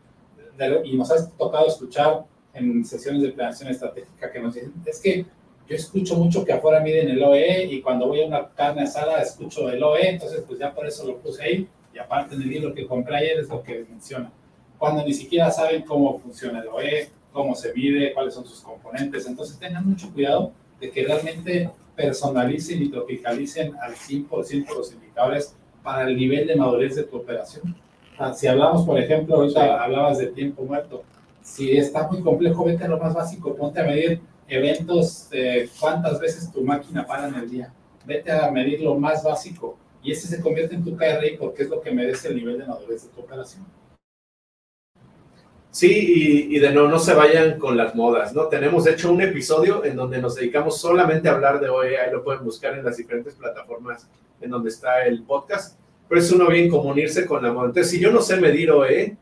y 0.84 0.96
nos 0.96 1.12
ha 1.12 1.30
tocado 1.38 1.68
escuchar 1.68 2.26
en 2.54 2.84
sesiones 2.86 3.22
de 3.22 3.30
planeación 3.30 3.70
estratégica 3.70 4.32
que 4.32 4.40
nos 4.40 4.54
dicen, 4.54 4.74
es 4.86 5.00
que 5.00 5.26
yo 5.68 5.76
escucho 5.76 6.16
mucho 6.16 6.44
que 6.44 6.54
afuera 6.54 6.82
miden 6.82 7.10
el 7.10 7.24
OE 7.24 7.66
y 7.66 7.82
cuando 7.82 8.08
voy 8.08 8.22
a 8.22 8.28
una 8.28 8.50
carne 8.50 8.84
asada 8.84 9.22
escucho 9.22 9.70
el 9.70 9.82
OE, 9.82 10.10
entonces 10.10 10.44
pues 10.48 10.60
ya 10.60 10.74
por 10.74 10.86
eso 10.86 11.06
lo 11.06 11.18
puse 11.18 11.44
ahí 11.44 11.68
y 11.94 12.00
aparte 12.00 12.36
en 12.36 12.42
el 12.42 12.50
libro 12.50 12.74
que 12.74 12.86
compré 12.86 13.16
ayer 13.16 13.40
es 13.40 13.50
lo 13.50 13.64
que 13.64 13.86
menciona. 13.90 14.32
Cuando 14.78 15.06
ni 15.06 15.14
siquiera 15.14 15.52
saben 15.52 15.84
cómo 15.84 16.20
funciona 16.20 16.62
el 16.62 16.68
OE, 16.68 17.10
cómo 17.32 17.56
se 17.56 17.74
mide, 17.74 18.14
cuáles 18.14 18.34
son 18.34 18.46
sus 18.46 18.62
componentes, 18.62 19.26
entonces 19.28 19.58
tengan 19.60 19.88
mucho 19.88 20.12
cuidado 20.12 20.52
de 20.80 20.90
que 20.90 21.04
realmente 21.04 21.70
personalicen 21.96 22.82
y 22.82 22.90
tropicalicen 22.90 23.76
al 23.82 23.94
100% 23.94 24.76
los 24.76 24.94
indicadores 24.94 25.56
para 25.84 26.10
el 26.10 26.18
nivel 26.18 26.48
de 26.48 26.56
madurez 26.56 26.96
de 26.96 27.04
tu 27.04 27.18
operación. 27.18 27.76
Ah, 28.18 28.34
si 28.34 28.48
hablamos, 28.48 28.86
por 28.86 29.00
ejemplo, 29.00 29.36
ahorita 29.36 29.84
hablabas 29.84 30.18
de 30.18 30.28
tiempo 30.28 30.64
muerto. 30.64 31.04
Si 31.42 31.76
está 31.76 32.08
muy 32.08 32.22
complejo, 32.22 32.66
vete 32.66 32.84
a 32.84 32.88
lo 32.88 32.98
más 32.98 33.14
básico, 33.14 33.56
ponte 33.56 33.80
a 33.80 33.84
medir 33.84 34.22
eventos, 34.56 35.28
eh, 35.32 35.70
cuántas 35.80 36.20
veces 36.20 36.52
tu 36.52 36.64
máquina 36.64 37.06
para 37.06 37.28
en 37.28 37.36
el 37.36 37.50
día. 37.50 37.74
Vete 38.06 38.32
a 38.32 38.50
medir 38.52 38.82
lo 38.82 38.96
más 38.96 39.24
básico 39.24 39.78
y 40.04 40.12
ese 40.12 40.28
se 40.28 40.42
convierte 40.42 40.76
en 40.76 40.84
tu 40.84 40.96
KRI 40.96 41.38
porque 41.38 41.64
es 41.64 41.70
lo 41.70 41.82
que 41.82 41.92
merece 41.92 42.30
el 42.30 42.36
nivel 42.36 42.60
de 42.60 42.66
madurez 42.66 43.04
de 43.04 43.10
tu 43.10 43.22
operación. 43.22 43.66
Sí, 45.70 46.50
y, 46.50 46.60
de 46.60 46.72
no, 46.72 46.90
no 46.90 47.00
se 47.00 47.14
vayan 47.14 47.58
con 47.58 47.78
las 47.78 47.96
modas, 47.96 48.34
¿no? 48.34 48.48
Tenemos, 48.48 48.86
hecho, 48.88 49.10
un 49.10 49.22
episodio 49.22 49.86
en 49.86 49.96
donde 49.96 50.22
nos 50.22 50.36
dedicamos 50.36 50.82
solamente 50.82 51.30
a 51.30 51.32
hablar 51.32 51.62
de 51.62 51.70
OE, 51.70 51.98
ahí 51.98 52.12
lo 52.12 52.26
pueden 52.26 52.44
buscar 52.44 52.78
en 52.78 52.84
las 52.84 52.98
diferentes 52.98 53.36
plataformas 53.36 54.10
en 54.42 54.50
donde 54.50 54.70
está 54.70 55.06
el 55.06 55.24
podcast 55.24 55.80
pero 56.12 56.20
es 56.20 56.32
uno 56.34 56.50
bien 56.50 56.70
como 56.70 56.90
unirse 56.90 57.26
con 57.26 57.42
la 57.42 57.54
moda. 57.54 57.68
Entonces, 57.68 57.90
si 57.90 57.98
yo 57.98 58.12
no 58.12 58.22
sé 58.22 58.36
medir 58.36 58.70
OE, 58.70 59.16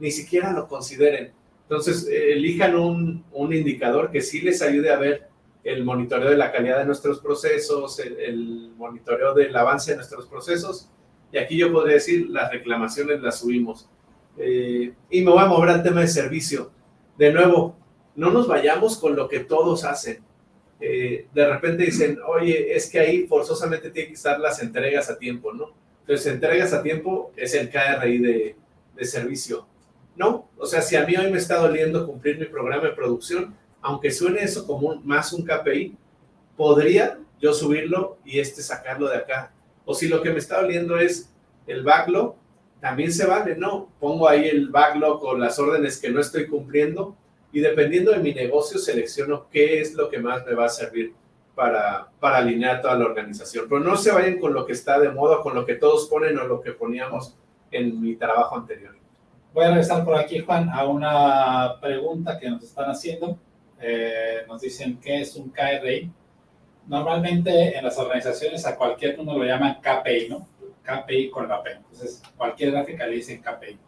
ni 0.00 0.10
siquiera 0.10 0.50
lo 0.50 0.66
consideren. 0.66 1.30
Entonces, 1.68 2.08
elijan 2.08 2.76
un, 2.76 3.24
un, 3.32 3.52
indicador 3.52 4.12
que 4.12 4.20
sí 4.20 4.40
les 4.40 4.62
ayude 4.62 4.90
a 4.90 4.98
ver 4.98 5.28
el 5.66 5.82
monitoreo 5.82 6.30
de 6.30 6.36
la 6.36 6.52
calidad 6.52 6.78
de 6.78 6.84
nuestros 6.84 7.18
procesos, 7.20 7.98
el, 7.98 8.70
monitoreo 8.76 9.34
del 9.34 9.54
avance 9.56 9.90
de 9.90 9.96
nuestros 9.96 10.26
procesos. 10.26 10.88
Y 11.32 11.38
aquí 11.38 11.56
yo 11.56 11.72
podría 11.72 11.94
decir, 11.94 12.30
las 12.30 12.52
reclamaciones 12.52 13.20
las 13.20 13.40
subimos. 13.40 13.88
Eh, 14.38 14.94
y 15.10 15.22
me 15.22 15.30
voy 15.32 15.42
a 15.42 15.46
mover 15.46 15.70
al 15.70 15.82
tema 15.82 16.02
de 16.02 16.06
servicio. 16.06 16.70
De 17.18 17.32
nuevo, 17.32 17.76
no 18.14 18.30
nos 18.30 18.46
vayamos 18.46 18.96
con 18.96 19.16
lo 19.16 19.28
que 19.28 19.40
todos 19.40 19.82
hacen. 19.82 20.22
Eh, 20.80 21.26
de 21.34 21.48
repente 21.48 21.82
dicen, 21.82 22.18
oye, 22.28 22.76
es 22.76 22.88
que 22.88 23.00
ahí 23.00 23.26
forzosamente 23.26 23.90
tienen 23.90 24.12
que 24.12 24.16
estar 24.16 24.38
las 24.38 24.62
entregas 24.62 25.10
a 25.10 25.18
tiempo, 25.18 25.52
¿no? 25.52 25.72
Entonces, 26.02 26.32
entregas 26.32 26.72
a 26.74 26.82
tiempo 26.84 27.32
es 27.34 27.54
el 27.54 27.70
KRI 27.70 28.18
de, 28.18 28.56
de 28.94 29.04
servicio. 29.04 29.66
No, 30.16 30.48
o 30.56 30.66
sea, 30.66 30.80
si 30.80 30.96
a 30.96 31.04
mí 31.04 31.14
hoy 31.14 31.30
me 31.30 31.38
está 31.38 31.58
doliendo 31.58 32.06
cumplir 32.06 32.38
mi 32.38 32.46
programa 32.46 32.84
de 32.84 32.92
producción, 32.92 33.54
aunque 33.82 34.10
suene 34.10 34.42
eso 34.42 34.66
como 34.66 34.96
más 35.02 35.32
un 35.32 35.44
KPI, 35.44 35.96
podría 36.56 37.18
yo 37.38 37.52
subirlo 37.52 38.18
y 38.24 38.38
este 38.38 38.62
sacarlo 38.62 39.08
de 39.08 39.16
acá. 39.16 39.52
O 39.84 39.94
si 39.94 40.08
lo 40.08 40.22
que 40.22 40.30
me 40.30 40.38
está 40.38 40.60
doliendo 40.60 40.98
es 40.98 41.30
el 41.66 41.84
backlog, 41.84 42.34
también 42.80 43.12
se 43.12 43.26
vale, 43.26 43.56
¿no? 43.56 43.90
Pongo 44.00 44.28
ahí 44.28 44.48
el 44.48 44.70
backlog 44.70 45.22
o 45.22 45.36
las 45.36 45.58
órdenes 45.58 45.98
que 45.98 46.10
no 46.10 46.20
estoy 46.20 46.46
cumpliendo 46.46 47.16
y 47.52 47.60
dependiendo 47.60 48.12
de 48.12 48.18
mi 48.18 48.34
negocio 48.34 48.78
selecciono 48.78 49.48
qué 49.50 49.80
es 49.80 49.94
lo 49.94 50.08
que 50.08 50.18
más 50.18 50.44
me 50.46 50.54
va 50.54 50.66
a 50.66 50.70
servir 50.70 51.14
para, 51.54 52.10
para 52.20 52.38
alinear 52.38 52.82
toda 52.82 52.96
la 52.96 53.06
organización. 53.06 53.66
Pero 53.68 53.80
no 53.80 53.96
se 53.96 54.12
vayan 54.12 54.38
con 54.38 54.52
lo 54.54 54.66
que 54.66 54.72
está 54.72 54.98
de 54.98 55.10
moda, 55.10 55.42
con 55.42 55.54
lo 55.54 55.64
que 55.64 55.74
todos 55.74 56.06
ponen 56.08 56.38
o 56.38 56.46
lo 56.46 56.60
que 56.60 56.72
poníamos 56.72 57.36
en 57.70 58.00
mi 58.00 58.16
trabajo 58.16 58.56
anterior. 58.56 58.94
Voy 59.56 59.64
a 59.64 59.68
regresar 59.68 60.04
por 60.04 60.14
aquí, 60.14 60.40
Juan, 60.40 60.68
a 60.68 60.84
una 60.84 61.80
pregunta 61.80 62.38
que 62.38 62.50
nos 62.50 62.62
están 62.62 62.90
haciendo. 62.90 63.38
Eh, 63.80 64.42
nos 64.46 64.60
dicen, 64.60 65.00
¿qué 65.00 65.22
es 65.22 65.34
un 65.34 65.48
KRI? 65.48 66.10
Normalmente 66.86 67.74
en 67.74 67.82
las 67.82 67.96
organizaciones 67.96 68.66
a 68.66 68.76
cualquier 68.76 69.16
número 69.16 69.38
lo 69.38 69.44
llaman 69.46 69.78
KPI, 69.80 70.28
¿no? 70.28 70.46
KPI 70.82 71.30
con 71.30 71.48
la 71.48 71.62
P. 71.62 71.70
Entonces, 71.70 72.22
cualquier 72.36 72.72
gráfica 72.72 73.06
le 73.06 73.16
dicen 73.16 73.40
KPI. 73.40 73.78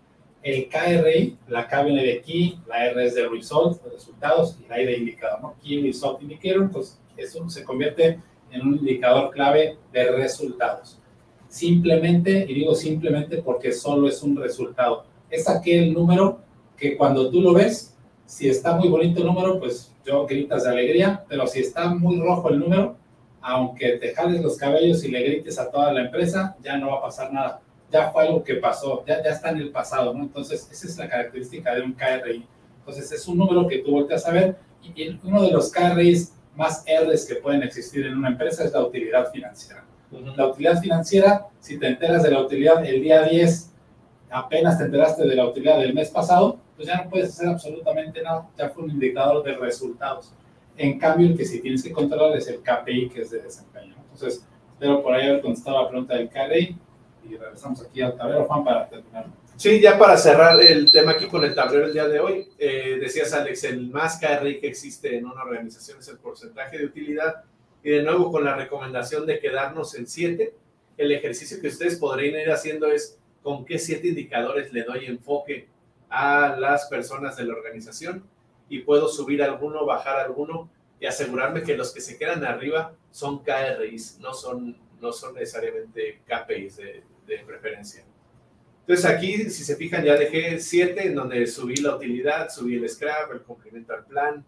El 0.42 0.70
KRI, 0.70 1.36
la 1.48 1.68
K 1.68 1.82
viene 1.82 2.02
de 2.02 2.22
Key, 2.22 2.60
la 2.66 2.86
R 2.86 3.04
es 3.04 3.14
de 3.14 3.28
Result, 3.28 3.82
de 3.82 3.90
resultados, 3.90 4.58
y 4.64 4.68
la 4.68 4.80
I 4.80 4.86
de 4.86 4.96
indicador, 4.96 5.42
¿no? 5.42 5.54
Key 5.62 5.82
Result 5.82 6.22
Indicator, 6.22 6.62
entonces 6.62 6.98
eso 7.14 7.46
se 7.50 7.62
convierte 7.62 8.18
en 8.50 8.62
un 8.62 8.76
indicador 8.76 9.30
clave 9.32 9.76
de 9.92 10.12
resultados. 10.12 10.98
Simplemente, 11.46 12.46
y 12.48 12.54
digo 12.54 12.74
simplemente 12.74 13.42
porque 13.42 13.70
solo 13.72 14.08
es 14.08 14.22
un 14.22 14.34
resultado, 14.34 15.04
es 15.30 15.48
aquel 15.48 15.92
número 15.92 16.40
que 16.76 16.96
cuando 16.96 17.30
tú 17.30 17.40
lo 17.40 17.52
ves, 17.52 17.96
si 18.26 18.48
está 18.48 18.74
muy 18.76 18.88
bonito 18.88 19.20
el 19.20 19.26
número, 19.26 19.58
pues 19.58 19.94
yo 20.04 20.26
gritas 20.26 20.64
de 20.64 20.70
alegría, 20.70 21.24
pero 21.28 21.46
si 21.46 21.60
está 21.60 21.88
muy 21.88 22.20
rojo 22.20 22.50
el 22.50 22.60
número, 22.60 22.96
aunque 23.40 23.92
te 23.92 24.14
jales 24.14 24.42
los 24.42 24.56
cabellos 24.56 25.02
y 25.04 25.08
le 25.08 25.22
grites 25.22 25.58
a 25.58 25.70
toda 25.70 25.92
la 25.92 26.02
empresa, 26.02 26.56
ya 26.62 26.76
no 26.76 26.90
va 26.90 26.98
a 26.98 27.02
pasar 27.02 27.32
nada. 27.32 27.60
Ya 27.90 28.10
fue 28.10 28.26
algo 28.26 28.44
que 28.44 28.54
pasó, 28.54 29.04
ya, 29.06 29.22
ya 29.22 29.30
está 29.30 29.50
en 29.50 29.58
el 29.58 29.70
pasado, 29.70 30.12
¿no? 30.12 30.24
Entonces, 30.24 30.68
esa 30.70 30.86
es 30.86 30.98
la 30.98 31.08
característica 31.08 31.74
de 31.74 31.82
un 31.82 31.92
KRI. 31.94 32.46
Entonces, 32.80 33.10
es 33.12 33.26
un 33.26 33.38
número 33.38 33.66
que 33.66 33.78
tú 33.78 33.92
volteas 33.92 34.26
a 34.26 34.32
ver 34.32 34.56
y 34.82 35.18
uno 35.22 35.42
de 35.42 35.50
los 35.50 35.70
KRIs 35.70 36.34
más 36.54 36.84
R's 36.86 37.24
que 37.24 37.36
pueden 37.36 37.62
existir 37.62 38.04
en 38.06 38.16
una 38.16 38.28
empresa 38.28 38.64
es 38.64 38.72
la 38.72 38.82
utilidad 38.82 39.30
financiera. 39.30 39.84
La 40.36 40.46
utilidad 40.46 40.80
financiera, 40.80 41.46
si 41.60 41.78
te 41.78 41.86
enteras 41.86 42.22
de 42.22 42.30
la 42.30 42.40
utilidad 42.40 42.84
el 42.84 43.02
día 43.02 43.22
10, 43.22 43.72
apenas 44.30 44.78
te 44.78 44.84
enteraste 44.84 45.26
de 45.26 45.34
la 45.34 45.46
utilidad 45.46 45.78
del 45.78 45.94
mes 45.94 46.10
pasado, 46.10 46.58
pues 46.76 46.88
ya 46.88 47.02
no 47.02 47.10
puedes 47.10 47.30
hacer 47.30 47.48
absolutamente 47.48 48.22
nada, 48.22 48.48
ya 48.56 48.68
fue 48.70 48.84
un 48.84 48.90
indicador 48.90 49.42
de 49.42 49.56
resultados. 49.56 50.32
En 50.76 50.98
cambio, 50.98 51.26
el 51.26 51.36
que 51.36 51.44
sí 51.44 51.60
tienes 51.60 51.82
que 51.82 51.92
controlar 51.92 52.36
es 52.36 52.46
el 52.48 52.60
KPI, 52.60 53.08
que 53.08 53.22
es 53.22 53.30
de 53.30 53.42
desempeño. 53.42 53.94
Entonces, 54.12 54.46
espero 54.72 55.02
por 55.02 55.14
ahí 55.14 55.28
haber 55.28 55.42
contestado 55.42 55.82
la 55.82 55.88
pregunta 55.88 56.14
del 56.14 56.28
KPI 56.28 56.78
y 57.28 57.36
regresamos 57.36 57.82
aquí 57.82 58.00
al 58.00 58.16
tablero, 58.16 58.44
Juan, 58.44 58.64
para 58.64 58.88
terminar. 58.88 59.26
Sí, 59.56 59.80
ya 59.80 59.98
para 59.98 60.16
cerrar 60.16 60.60
el 60.60 60.90
tema 60.92 61.12
aquí 61.12 61.26
con 61.26 61.42
el 61.42 61.52
tablero 61.52 61.86
el 61.86 61.92
día 61.92 62.06
de 62.06 62.20
hoy, 62.20 62.48
eh, 62.58 62.96
decías 63.00 63.32
Alex, 63.32 63.64
el 63.64 63.88
más 63.88 64.20
KRI 64.20 64.60
que 64.60 64.68
existe 64.68 65.16
en 65.16 65.26
una 65.26 65.42
organización 65.42 65.98
es 65.98 66.06
el 66.06 66.18
porcentaje 66.18 66.78
de 66.78 66.84
utilidad 66.84 67.42
y 67.82 67.90
de 67.90 68.02
nuevo 68.04 68.30
con 68.30 68.44
la 68.44 68.54
recomendación 68.54 69.26
de 69.26 69.40
quedarnos 69.40 69.96
en 69.96 70.06
7, 70.06 70.54
el 70.96 71.12
ejercicio 71.12 71.60
que 71.60 71.68
ustedes 71.68 71.96
podrían 71.96 72.40
ir 72.40 72.52
haciendo 72.52 72.86
es 72.86 73.18
con 73.42 73.64
qué 73.64 73.78
siete 73.78 74.08
indicadores 74.08 74.72
le 74.72 74.82
doy 74.82 75.06
enfoque 75.06 75.68
a 76.10 76.56
las 76.58 76.86
personas 76.86 77.36
de 77.36 77.44
la 77.44 77.54
organización 77.54 78.24
y 78.68 78.80
puedo 78.80 79.08
subir 79.08 79.42
alguno, 79.42 79.84
bajar 79.84 80.18
alguno 80.20 80.70
y 81.00 81.06
asegurarme 81.06 81.62
que 81.62 81.76
los 81.76 81.92
que 81.92 82.00
se 82.00 82.18
quedan 82.18 82.44
arriba 82.44 82.94
son 83.10 83.42
KRIs, 83.42 84.18
no 84.20 84.34
son, 84.34 84.76
no 85.00 85.12
son 85.12 85.34
necesariamente 85.34 86.20
KPIs 86.26 86.76
de, 86.76 87.02
de 87.26 87.38
preferencia. 87.40 88.04
Entonces 88.80 89.04
aquí, 89.04 89.50
si 89.50 89.64
se 89.64 89.76
fijan, 89.76 90.02
ya 90.02 90.16
dejé 90.16 90.58
siete 90.60 91.06
en 91.06 91.14
donde 91.14 91.46
subí 91.46 91.76
la 91.76 91.94
utilidad, 91.94 92.48
subí 92.48 92.76
el 92.76 92.88
scrap, 92.88 93.30
el 93.32 93.42
complemento 93.42 93.92
al 93.92 94.06
plan, 94.06 94.44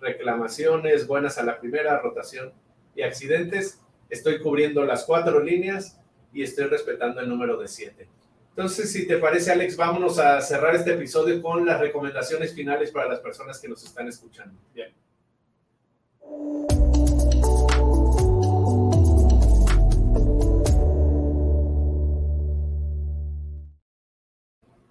reclamaciones, 0.00 1.06
buenas 1.06 1.38
a 1.38 1.42
la 1.42 1.60
primera, 1.60 1.98
rotación 1.98 2.52
y 2.96 3.02
accidentes. 3.02 3.80
Estoy 4.08 4.40
cubriendo 4.40 4.84
las 4.84 5.04
cuatro 5.04 5.40
líneas 5.40 6.00
y 6.32 6.42
estoy 6.42 6.64
respetando 6.64 7.20
el 7.20 7.28
número 7.28 7.58
de 7.58 7.68
siete. 7.68 8.08
Entonces, 8.56 8.92
si 8.92 9.04
te 9.04 9.18
parece, 9.18 9.50
Alex, 9.50 9.76
vámonos 9.76 10.16
a 10.20 10.40
cerrar 10.40 10.76
este 10.76 10.92
episodio 10.92 11.42
con 11.42 11.66
las 11.66 11.80
recomendaciones 11.80 12.54
finales 12.54 12.92
para 12.92 13.08
las 13.08 13.18
personas 13.18 13.58
que 13.58 13.66
nos 13.66 13.82
están 13.82 14.06
escuchando. 14.06 14.54
Bien. 14.72 14.94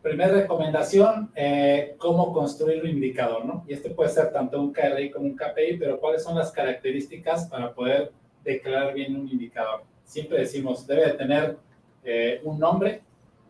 Primera 0.01 0.33
recomendación, 0.33 1.31
eh, 1.33 1.95
cómo 1.97 2.33
construir 2.33 2.83
un 2.83 2.89
indicador, 2.89 3.45
¿no? 3.45 3.63
Y 3.65 3.71
este 3.71 3.91
puede 3.91 4.09
ser 4.09 4.33
tanto 4.33 4.61
un 4.61 4.73
KRI 4.73 5.09
como 5.09 5.27
un 5.27 5.37
KPI, 5.37 5.77
pero 5.79 6.01
¿cuáles 6.01 6.21
son 6.21 6.35
las 6.35 6.51
características 6.51 7.47
para 7.47 7.73
poder 7.73 8.11
declarar 8.43 8.93
bien 8.93 9.15
un 9.15 9.29
indicador? 9.29 9.83
Siempre 10.03 10.39
decimos, 10.39 10.85
debe 10.85 11.05
de 11.05 11.13
tener 11.13 11.57
eh, 12.03 12.41
un 12.43 12.59
nombre, 12.59 13.01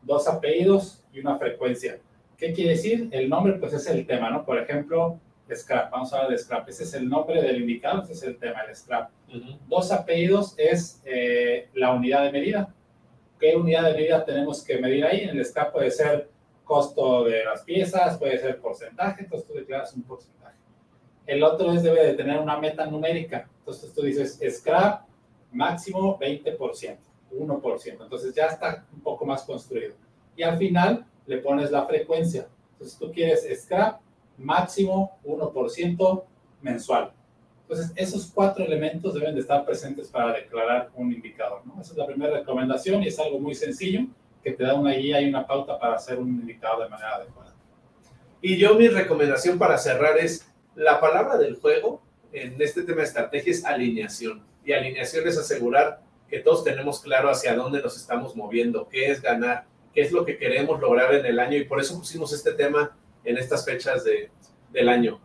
dos 0.03 0.27
apellidos 0.27 1.03
y 1.11 1.19
una 1.19 1.37
frecuencia. 1.37 1.99
¿Qué 2.37 2.53
quiere 2.53 2.71
decir? 2.71 3.09
El 3.11 3.29
nombre, 3.29 3.53
pues 3.53 3.73
es 3.73 3.87
el 3.87 4.05
tema, 4.05 4.29
¿no? 4.29 4.45
Por 4.45 4.57
ejemplo, 4.57 5.19
Scrap, 5.53 5.91
vamos 5.91 6.11
a 6.13 6.17
hablar 6.17 6.31
de 6.31 6.37
Scrap. 6.37 6.67
Ese 6.69 6.83
es 6.83 6.93
el 6.93 7.07
nombre 7.07 7.41
del 7.41 7.61
indicador, 7.61 8.03
ese 8.03 8.13
es 8.13 8.23
el 8.23 8.37
tema, 8.37 8.61
el 8.61 8.75
Scrap. 8.75 9.09
Dos 9.67 9.91
apellidos 9.91 10.55
es 10.57 11.01
eh, 11.05 11.69
la 11.73 11.93
unidad 11.93 12.23
de 12.23 12.31
medida. 12.31 12.73
¿Qué 13.39 13.55
unidad 13.55 13.83
de 13.83 13.93
medida 13.93 14.23
tenemos 14.25 14.63
que 14.63 14.77
medir 14.77 15.05
ahí? 15.05 15.21
En 15.21 15.37
el 15.37 15.45
Scrap 15.45 15.73
puede 15.73 15.91
ser 15.91 16.29
costo 16.63 17.25
de 17.25 17.43
las 17.43 17.63
piezas, 17.63 18.17
puede 18.17 18.39
ser 18.39 18.59
porcentaje, 18.59 19.23
entonces 19.23 19.47
tú 19.47 19.53
declaras 19.53 19.93
un 19.93 20.03
porcentaje. 20.03 20.57
El 21.25 21.43
otro 21.43 21.71
es 21.71 21.83
debe 21.83 22.05
de 22.05 22.13
tener 22.13 22.39
una 22.39 22.57
meta 22.57 22.85
numérica, 22.85 23.47
entonces 23.59 23.93
tú 23.93 24.01
dices 24.01 24.39
scrap 24.57 25.05
máximo 25.51 26.17
20%, 26.19 26.97
1%, 27.37 28.03
entonces 28.03 28.33
ya 28.33 28.47
está 28.47 28.85
un 28.93 29.01
poco 29.01 29.25
más 29.25 29.43
construido. 29.43 29.95
Y 30.35 30.43
al 30.43 30.57
final 30.57 31.05
le 31.25 31.37
pones 31.37 31.71
la 31.71 31.85
frecuencia, 31.85 32.47
entonces 32.73 32.97
tú 32.97 33.11
quieres 33.11 33.47
scrap 33.61 34.01
máximo 34.37 35.17
1% 35.25 36.23
mensual. 36.61 37.13
Entonces, 37.61 37.93
esos 37.95 38.31
cuatro 38.33 38.65
elementos 38.65 39.13
deben 39.13 39.33
de 39.33 39.41
estar 39.41 39.65
presentes 39.65 40.09
para 40.09 40.33
declarar 40.33 40.91
un 40.95 41.11
indicador. 41.11 41.61
¿no? 41.65 41.81
Esa 41.81 41.91
es 41.91 41.97
la 41.97 42.05
primera 42.05 42.37
recomendación 42.37 43.01
y 43.03 43.07
es 43.07 43.17
algo 43.19 43.39
muy 43.39 43.55
sencillo 43.55 44.05
que 44.43 44.51
te 44.51 44.63
da 44.63 44.73
una 44.73 44.91
guía 44.91 45.21
y 45.21 45.29
una 45.29 45.47
pauta 45.47 45.79
para 45.79 45.95
hacer 45.95 46.19
un 46.19 46.27
indicador 46.27 46.83
de 46.83 46.89
manera 46.89 47.15
adecuada. 47.15 47.53
Y 48.41 48.57
yo 48.57 48.75
mi 48.75 48.89
recomendación 48.89 49.57
para 49.57 49.77
cerrar 49.77 50.17
es, 50.17 50.45
la 50.75 50.99
palabra 50.99 51.37
del 51.37 51.55
juego 51.55 52.01
en 52.33 52.61
este 52.61 52.83
tema 52.83 52.97
de 52.97 53.07
estrategia 53.07 53.51
es 53.51 53.63
alineación. 53.63 54.43
Y 54.65 54.73
alineación 54.73 55.27
es 55.27 55.37
asegurar 55.37 56.01
que 56.33 56.39
todos 56.39 56.63
tenemos 56.63 56.99
claro 56.99 57.29
hacia 57.29 57.53
dónde 57.53 57.79
nos 57.79 57.95
estamos 57.95 58.35
moviendo, 58.35 58.89
qué 58.89 59.11
es 59.11 59.21
ganar, 59.21 59.67
qué 59.93 60.01
es 60.01 60.11
lo 60.11 60.25
que 60.25 60.39
queremos 60.39 60.81
lograr 60.81 61.13
en 61.13 61.27
el 61.27 61.39
año. 61.39 61.57
Y 61.57 61.65
por 61.65 61.79
eso 61.79 61.95
pusimos 61.95 62.33
este 62.33 62.53
tema 62.53 62.97
en 63.23 63.37
estas 63.37 63.63
fechas 63.63 64.03
de, 64.03 64.31
del 64.71 64.89
año. 64.89 65.21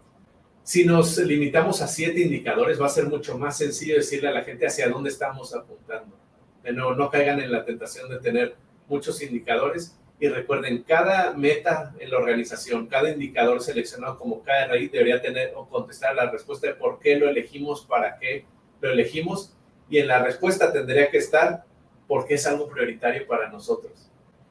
Si 0.62 0.84
nos 0.84 1.16
limitamos 1.16 1.80
a 1.80 1.88
siete 1.88 2.20
indicadores, 2.20 2.78
va 2.78 2.84
a 2.84 2.90
ser 2.90 3.06
mucho 3.06 3.38
más 3.38 3.56
sencillo 3.56 3.94
decirle 3.94 4.28
a 4.28 4.32
la 4.32 4.44
gente 4.44 4.66
hacia 4.66 4.86
dónde 4.90 5.08
estamos 5.08 5.54
apuntando. 5.54 6.14
De 6.62 6.72
nuevo, 6.72 6.92
no 6.94 7.10
caigan 7.10 7.40
en 7.40 7.52
la 7.52 7.64
tentación 7.64 8.10
de 8.10 8.18
tener 8.18 8.56
muchos 8.86 9.22
indicadores 9.22 9.98
y 10.20 10.28
recuerden, 10.28 10.82
cada 10.82 11.32
meta 11.32 11.94
en 12.00 12.10
la 12.10 12.18
organización, 12.18 12.86
cada 12.86 13.08
indicador 13.08 13.62
seleccionado 13.62 14.18
como 14.18 14.42
KRI 14.42 14.88
debería 14.88 15.22
tener 15.22 15.54
o 15.56 15.66
contestar 15.70 16.14
la 16.14 16.30
respuesta 16.30 16.66
de 16.66 16.74
por 16.74 16.98
qué 16.98 17.16
lo 17.16 17.30
elegimos, 17.30 17.86
para 17.86 18.18
qué 18.18 18.44
lo 18.82 18.90
elegimos 18.90 19.54
y 19.88 19.98
en 19.98 20.08
la 20.08 20.22
respuesta 20.22 20.72
tendría 20.72 21.10
que 21.10 21.18
estar 21.18 21.64
porque 22.06 22.34
es 22.34 22.46
algo 22.46 22.68
prioritario 22.68 23.26
para 23.26 23.50
nosotros. 23.50 24.10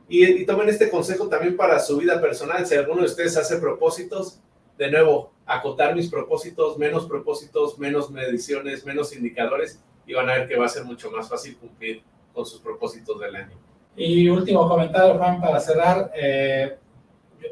Y, 0.09 0.25
y 0.25 0.45
tomen 0.45 0.69
este 0.69 0.89
consejo 0.89 1.27
también 1.27 1.57
para 1.57 1.79
su 1.79 1.97
vida 1.97 2.21
personal. 2.21 2.65
Si 2.65 2.75
alguno 2.75 3.01
de 3.01 3.07
ustedes 3.07 3.35
hace 3.35 3.57
propósitos, 3.57 4.39
de 4.77 4.91
nuevo, 4.91 5.31
acotar 5.45 5.95
mis 5.95 6.09
propósitos, 6.09 6.77
menos 6.77 7.07
propósitos, 7.07 7.79
menos 7.79 8.11
mediciones, 8.11 8.85
menos 8.85 9.15
indicadores 9.15 9.81
y 10.05 10.13
van 10.13 10.29
a 10.29 10.33
ver 10.33 10.47
que 10.47 10.57
va 10.57 10.65
a 10.65 10.69
ser 10.69 10.85
mucho 10.85 11.09
más 11.11 11.27
fácil 11.27 11.57
cumplir 11.57 12.03
con 12.33 12.45
sus 12.45 12.61
propósitos 12.61 13.19
del 13.19 13.35
año. 13.35 13.57
Y 13.95 14.29
último 14.29 14.67
comentario, 14.69 15.17
Juan, 15.17 15.41
para 15.41 15.59
cerrar, 15.59 16.11
eh, 16.15 16.77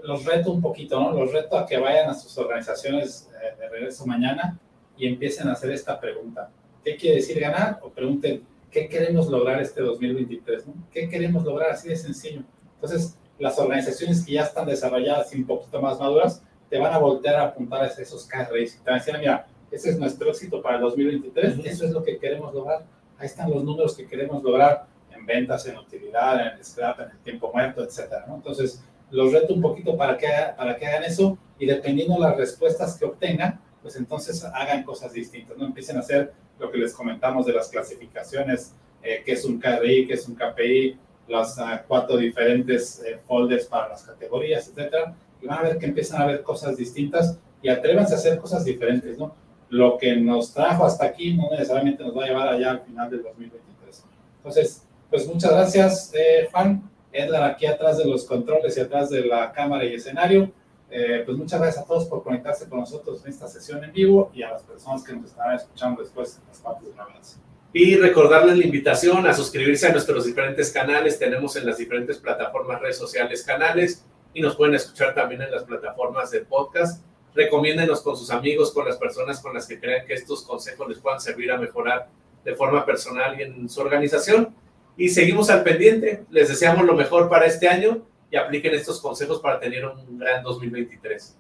los 0.04 0.24
reto 0.26 0.52
un 0.52 0.62
poquito, 0.62 1.00
¿no? 1.00 1.12
Los 1.12 1.34
reto 1.34 1.58
a 1.58 1.66
que 1.66 1.78
vayan 1.78 2.10
a 2.10 2.14
sus 2.14 2.38
organizaciones 2.38 3.30
eh, 3.42 3.60
de 3.60 3.70
regreso 3.70 4.06
mañana 4.06 4.60
y 4.96 5.08
empiecen 5.08 5.48
a 5.48 5.54
hacer 5.54 5.72
esta 5.72 6.00
pregunta. 6.00 6.52
¿Qué 6.86 6.96
quiere 6.98 7.16
decir 7.16 7.40
ganar? 7.40 7.80
O 7.82 7.90
pregunten, 7.90 8.44
¿qué 8.70 8.88
queremos 8.88 9.28
lograr 9.28 9.60
este 9.60 9.82
2023? 9.82 10.68
¿no? 10.68 10.74
¿Qué 10.92 11.10
queremos 11.10 11.44
lograr? 11.44 11.72
Así 11.72 11.90
de 11.90 11.96
sencillo. 11.96 12.44
Entonces, 12.76 13.18
las 13.40 13.58
organizaciones 13.58 14.24
que 14.24 14.34
ya 14.34 14.44
están 14.44 14.68
desarrolladas 14.68 15.34
y 15.34 15.40
un 15.40 15.48
poquito 15.48 15.82
más 15.82 16.00
maduras, 16.00 16.44
te 16.70 16.78
van 16.78 16.94
a 16.94 17.00
voltear 17.00 17.38
a 17.38 17.44
apuntar 17.46 17.82
a 17.82 17.88
esos 17.88 18.28
KRIs 18.28 18.76
y 18.76 18.78
te 18.78 18.92
van 18.92 19.00
a 19.00 19.04
decir, 19.04 19.18
mira, 19.18 19.48
ese 19.72 19.90
es 19.90 19.98
nuestro 19.98 20.30
éxito 20.30 20.62
para 20.62 20.76
el 20.76 20.84
2023, 20.84 21.66
eso 21.66 21.86
es 21.86 21.92
lo 21.92 22.04
que 22.04 22.20
queremos 22.20 22.54
lograr. 22.54 22.86
Ahí 23.18 23.26
están 23.26 23.50
los 23.50 23.64
números 23.64 23.98
que 23.98 24.06
queremos 24.06 24.44
lograr 24.44 24.86
en 25.12 25.26
ventas, 25.26 25.66
en 25.66 25.78
utilidad, 25.78 26.40
en 26.40 26.58
el 26.60 26.64
scrap, 26.64 27.00
en 27.00 27.10
el 27.10 27.18
tiempo 27.20 27.52
muerto, 27.52 27.84
etcétera, 27.84 28.26
¿no? 28.28 28.36
Entonces, 28.36 28.84
los 29.10 29.34
reto 29.34 29.56
un 29.56 29.62
poquito 29.62 29.98
para 29.98 30.18
que, 30.18 30.28
para 30.56 30.78
que 30.78 30.86
hagan 30.86 31.04
eso 31.04 31.36
y 31.58 31.66
dependiendo 31.66 32.14
de 32.14 32.20
las 32.20 32.38
respuestas 32.38 32.96
que 32.98 33.06
obtengan, 33.06 33.60
pues 33.82 33.96
entonces 33.96 34.44
hagan 34.44 34.84
cosas 34.84 35.14
distintas, 35.14 35.58
¿no? 35.58 35.66
Empiecen 35.66 35.98
a 35.98 36.02
hacer 36.02 36.34
lo 36.60 36.72
que 36.72 36.78
les 36.78 36.94
comentamos 36.94 37.46
de 37.46 37.54
las 37.54 37.70
clasificaciones, 37.70 38.74
eh, 39.04 39.22
qué 39.26 39.34
es 39.34 39.46
un 39.46 39.60
KRI, 39.60 40.08
qué 40.08 40.14
es 40.14 40.28
un 40.28 40.36
KPI, 40.36 40.98
las 41.28 41.58
uh, 41.58 41.84
cuatro 41.88 42.18
diferentes 42.18 43.04
eh, 43.04 43.20
folders 43.28 43.66
para 43.66 43.90
las 43.90 44.04
categorías, 44.04 44.68
etcétera, 44.68 45.16
y 45.42 45.48
van 45.48 45.60
a 45.60 45.62
ver 45.64 45.78
que 45.78 45.86
empiezan 45.86 46.22
a 46.22 46.26
ver 46.26 46.44
cosas 46.44 46.78
distintas 46.78 47.38
y 47.62 47.70
atrévanse 47.70 48.14
a 48.14 48.18
hacer 48.18 48.38
cosas 48.40 48.64
diferentes, 48.64 49.18
¿no? 49.18 49.36
Lo 49.70 49.98
que 49.98 50.16
nos 50.16 50.54
trajo 50.54 50.86
hasta 50.86 51.06
aquí 51.06 51.34
no 51.34 51.50
necesariamente 51.50 52.04
nos 52.04 52.16
va 52.16 52.24
a 52.24 52.28
llevar 52.28 52.48
allá 52.48 52.72
al 52.72 52.82
final 52.82 53.10
del 53.10 53.24
2023. 53.24 54.04
Entonces, 54.38 54.84
pues 55.10 55.28
muchas 55.28 55.52
gracias, 55.52 56.12
eh, 56.14 56.48
Juan. 56.52 56.90
Edgar 57.12 57.44
aquí 57.44 57.66
atrás 57.66 57.98
de 57.98 58.06
los 58.06 58.26
controles 58.26 58.78
y 58.78 58.82
atrás 58.82 59.10
de 59.10 59.26
la 59.26 59.52
cámara 59.52 59.86
y 59.86 59.96
escenario. 59.96 60.52
Eh, 60.90 61.24
pues 61.26 61.38
muchas 61.38 61.60
gracias 61.60 61.84
a 61.84 61.88
todos 61.88 62.06
por 62.06 62.24
conectarse 62.24 62.70
con 62.70 62.80
nosotros 62.80 63.24
en 63.24 63.32
esta 63.32 63.48
sesión 63.48 63.84
en 63.84 63.92
vivo 63.92 64.32
y 64.34 64.44
a 64.44 64.52
las 64.52 64.64
personas 64.64 65.04
que 65.04 65.14
nos 65.14 65.26
estarán 65.26 65.56
escuchando 65.56 66.02
después 66.02 66.38
en 66.40 66.48
las 66.48 66.60
partes 66.60 66.94
grabadas. 66.94 67.40
Y 67.74 67.96
recordarles 67.98 68.58
la 68.58 68.66
invitación 68.66 69.28
a 69.28 69.34
suscribirse 69.34 69.88
a 69.88 69.92
nuestros 69.92 70.26
diferentes 70.26 70.72
canales. 70.72 71.20
Tenemos 71.20 71.56
en 71.58 71.66
las 71.66 71.78
diferentes 71.78 72.18
plataformas, 72.18 72.82
redes 72.82 72.98
sociales, 72.98 73.44
canales 73.44 74.06
y 74.34 74.42
nos 74.42 74.56
pueden 74.56 74.76
escuchar 74.76 75.14
también 75.14 75.42
en 75.42 75.52
las 75.52 75.64
plataformas 75.64 76.32
de 76.32 76.42
podcast. 76.42 77.04
Recomiéndenos 77.34 78.02
con 78.02 78.16
sus 78.16 78.32
amigos, 78.32 78.72
con 78.72 78.86
las 78.86 78.98
personas 78.98 79.42
con 79.42 79.54
las 79.54 79.68
que 79.68 79.80
crean 79.80 80.06
que 80.06 80.14
estos 80.14 80.44
consejos 80.44 80.88
les 80.88 81.00
puedan 81.00 81.20
servir 81.20 81.52
a 81.52 81.58
mejorar 81.58 82.08
de 82.46 82.56
forma 82.56 82.86
personal 82.86 83.38
y 83.38 83.44
en 83.44 83.68
su 83.68 83.82
organización 83.82 84.56
y 84.98 85.10
seguimos 85.10 85.50
al 85.50 85.64
pendiente. 85.64 86.26
Les 86.30 86.48
deseamos 86.48 86.86
lo 86.86 86.94
mejor 86.94 87.30
para 87.30 87.46
este 87.46 87.68
año 87.68 88.08
y 88.36 88.38
apliquen 88.38 88.74
estos 88.74 89.00
consejos 89.00 89.40
para 89.40 89.62
tener 89.62 89.86
un 89.86 90.20
gran 90.20 90.44
2023. 90.44 91.38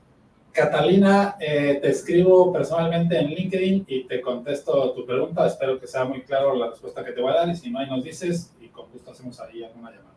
Catalina, 0.54 1.36
eh, 1.42 1.78
te 1.82 1.90
escribo 1.90 2.54
personalmente 2.54 3.20
en 3.20 3.32
LinkedIn 3.32 3.84
y 3.86 4.06
te 4.06 4.22
contesto 4.22 4.94
tu 4.94 5.06
pregunta. 5.06 5.46
Espero 5.46 5.78
que 5.78 5.88
sea 5.88 6.06
muy 6.06 6.22
claro 6.22 6.56
la 6.56 6.70
respuesta 6.70 7.04
que 7.04 7.12
te 7.12 7.20
voy 7.20 7.34
a 7.34 7.36
dar 7.36 7.50
y 7.50 7.56
si 7.58 7.70
no, 7.70 7.80
ahí 7.80 7.90
nos 7.90 8.02
dices 8.02 8.56
y 8.62 8.70
con 8.70 8.90
gusto 8.94 9.12
hacemos 9.12 9.38
ahí 9.42 9.62
alguna 9.66 9.92
llamada. 9.92 10.16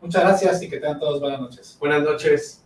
Muchas 0.00 0.22
gracias 0.24 0.62
y 0.64 0.68
que 0.68 0.80
tengan 0.80 0.98
todos 0.98 1.20
buenas 1.20 1.40
noches. 1.40 1.76
Buenas 1.78 2.02
noches. 2.02 2.65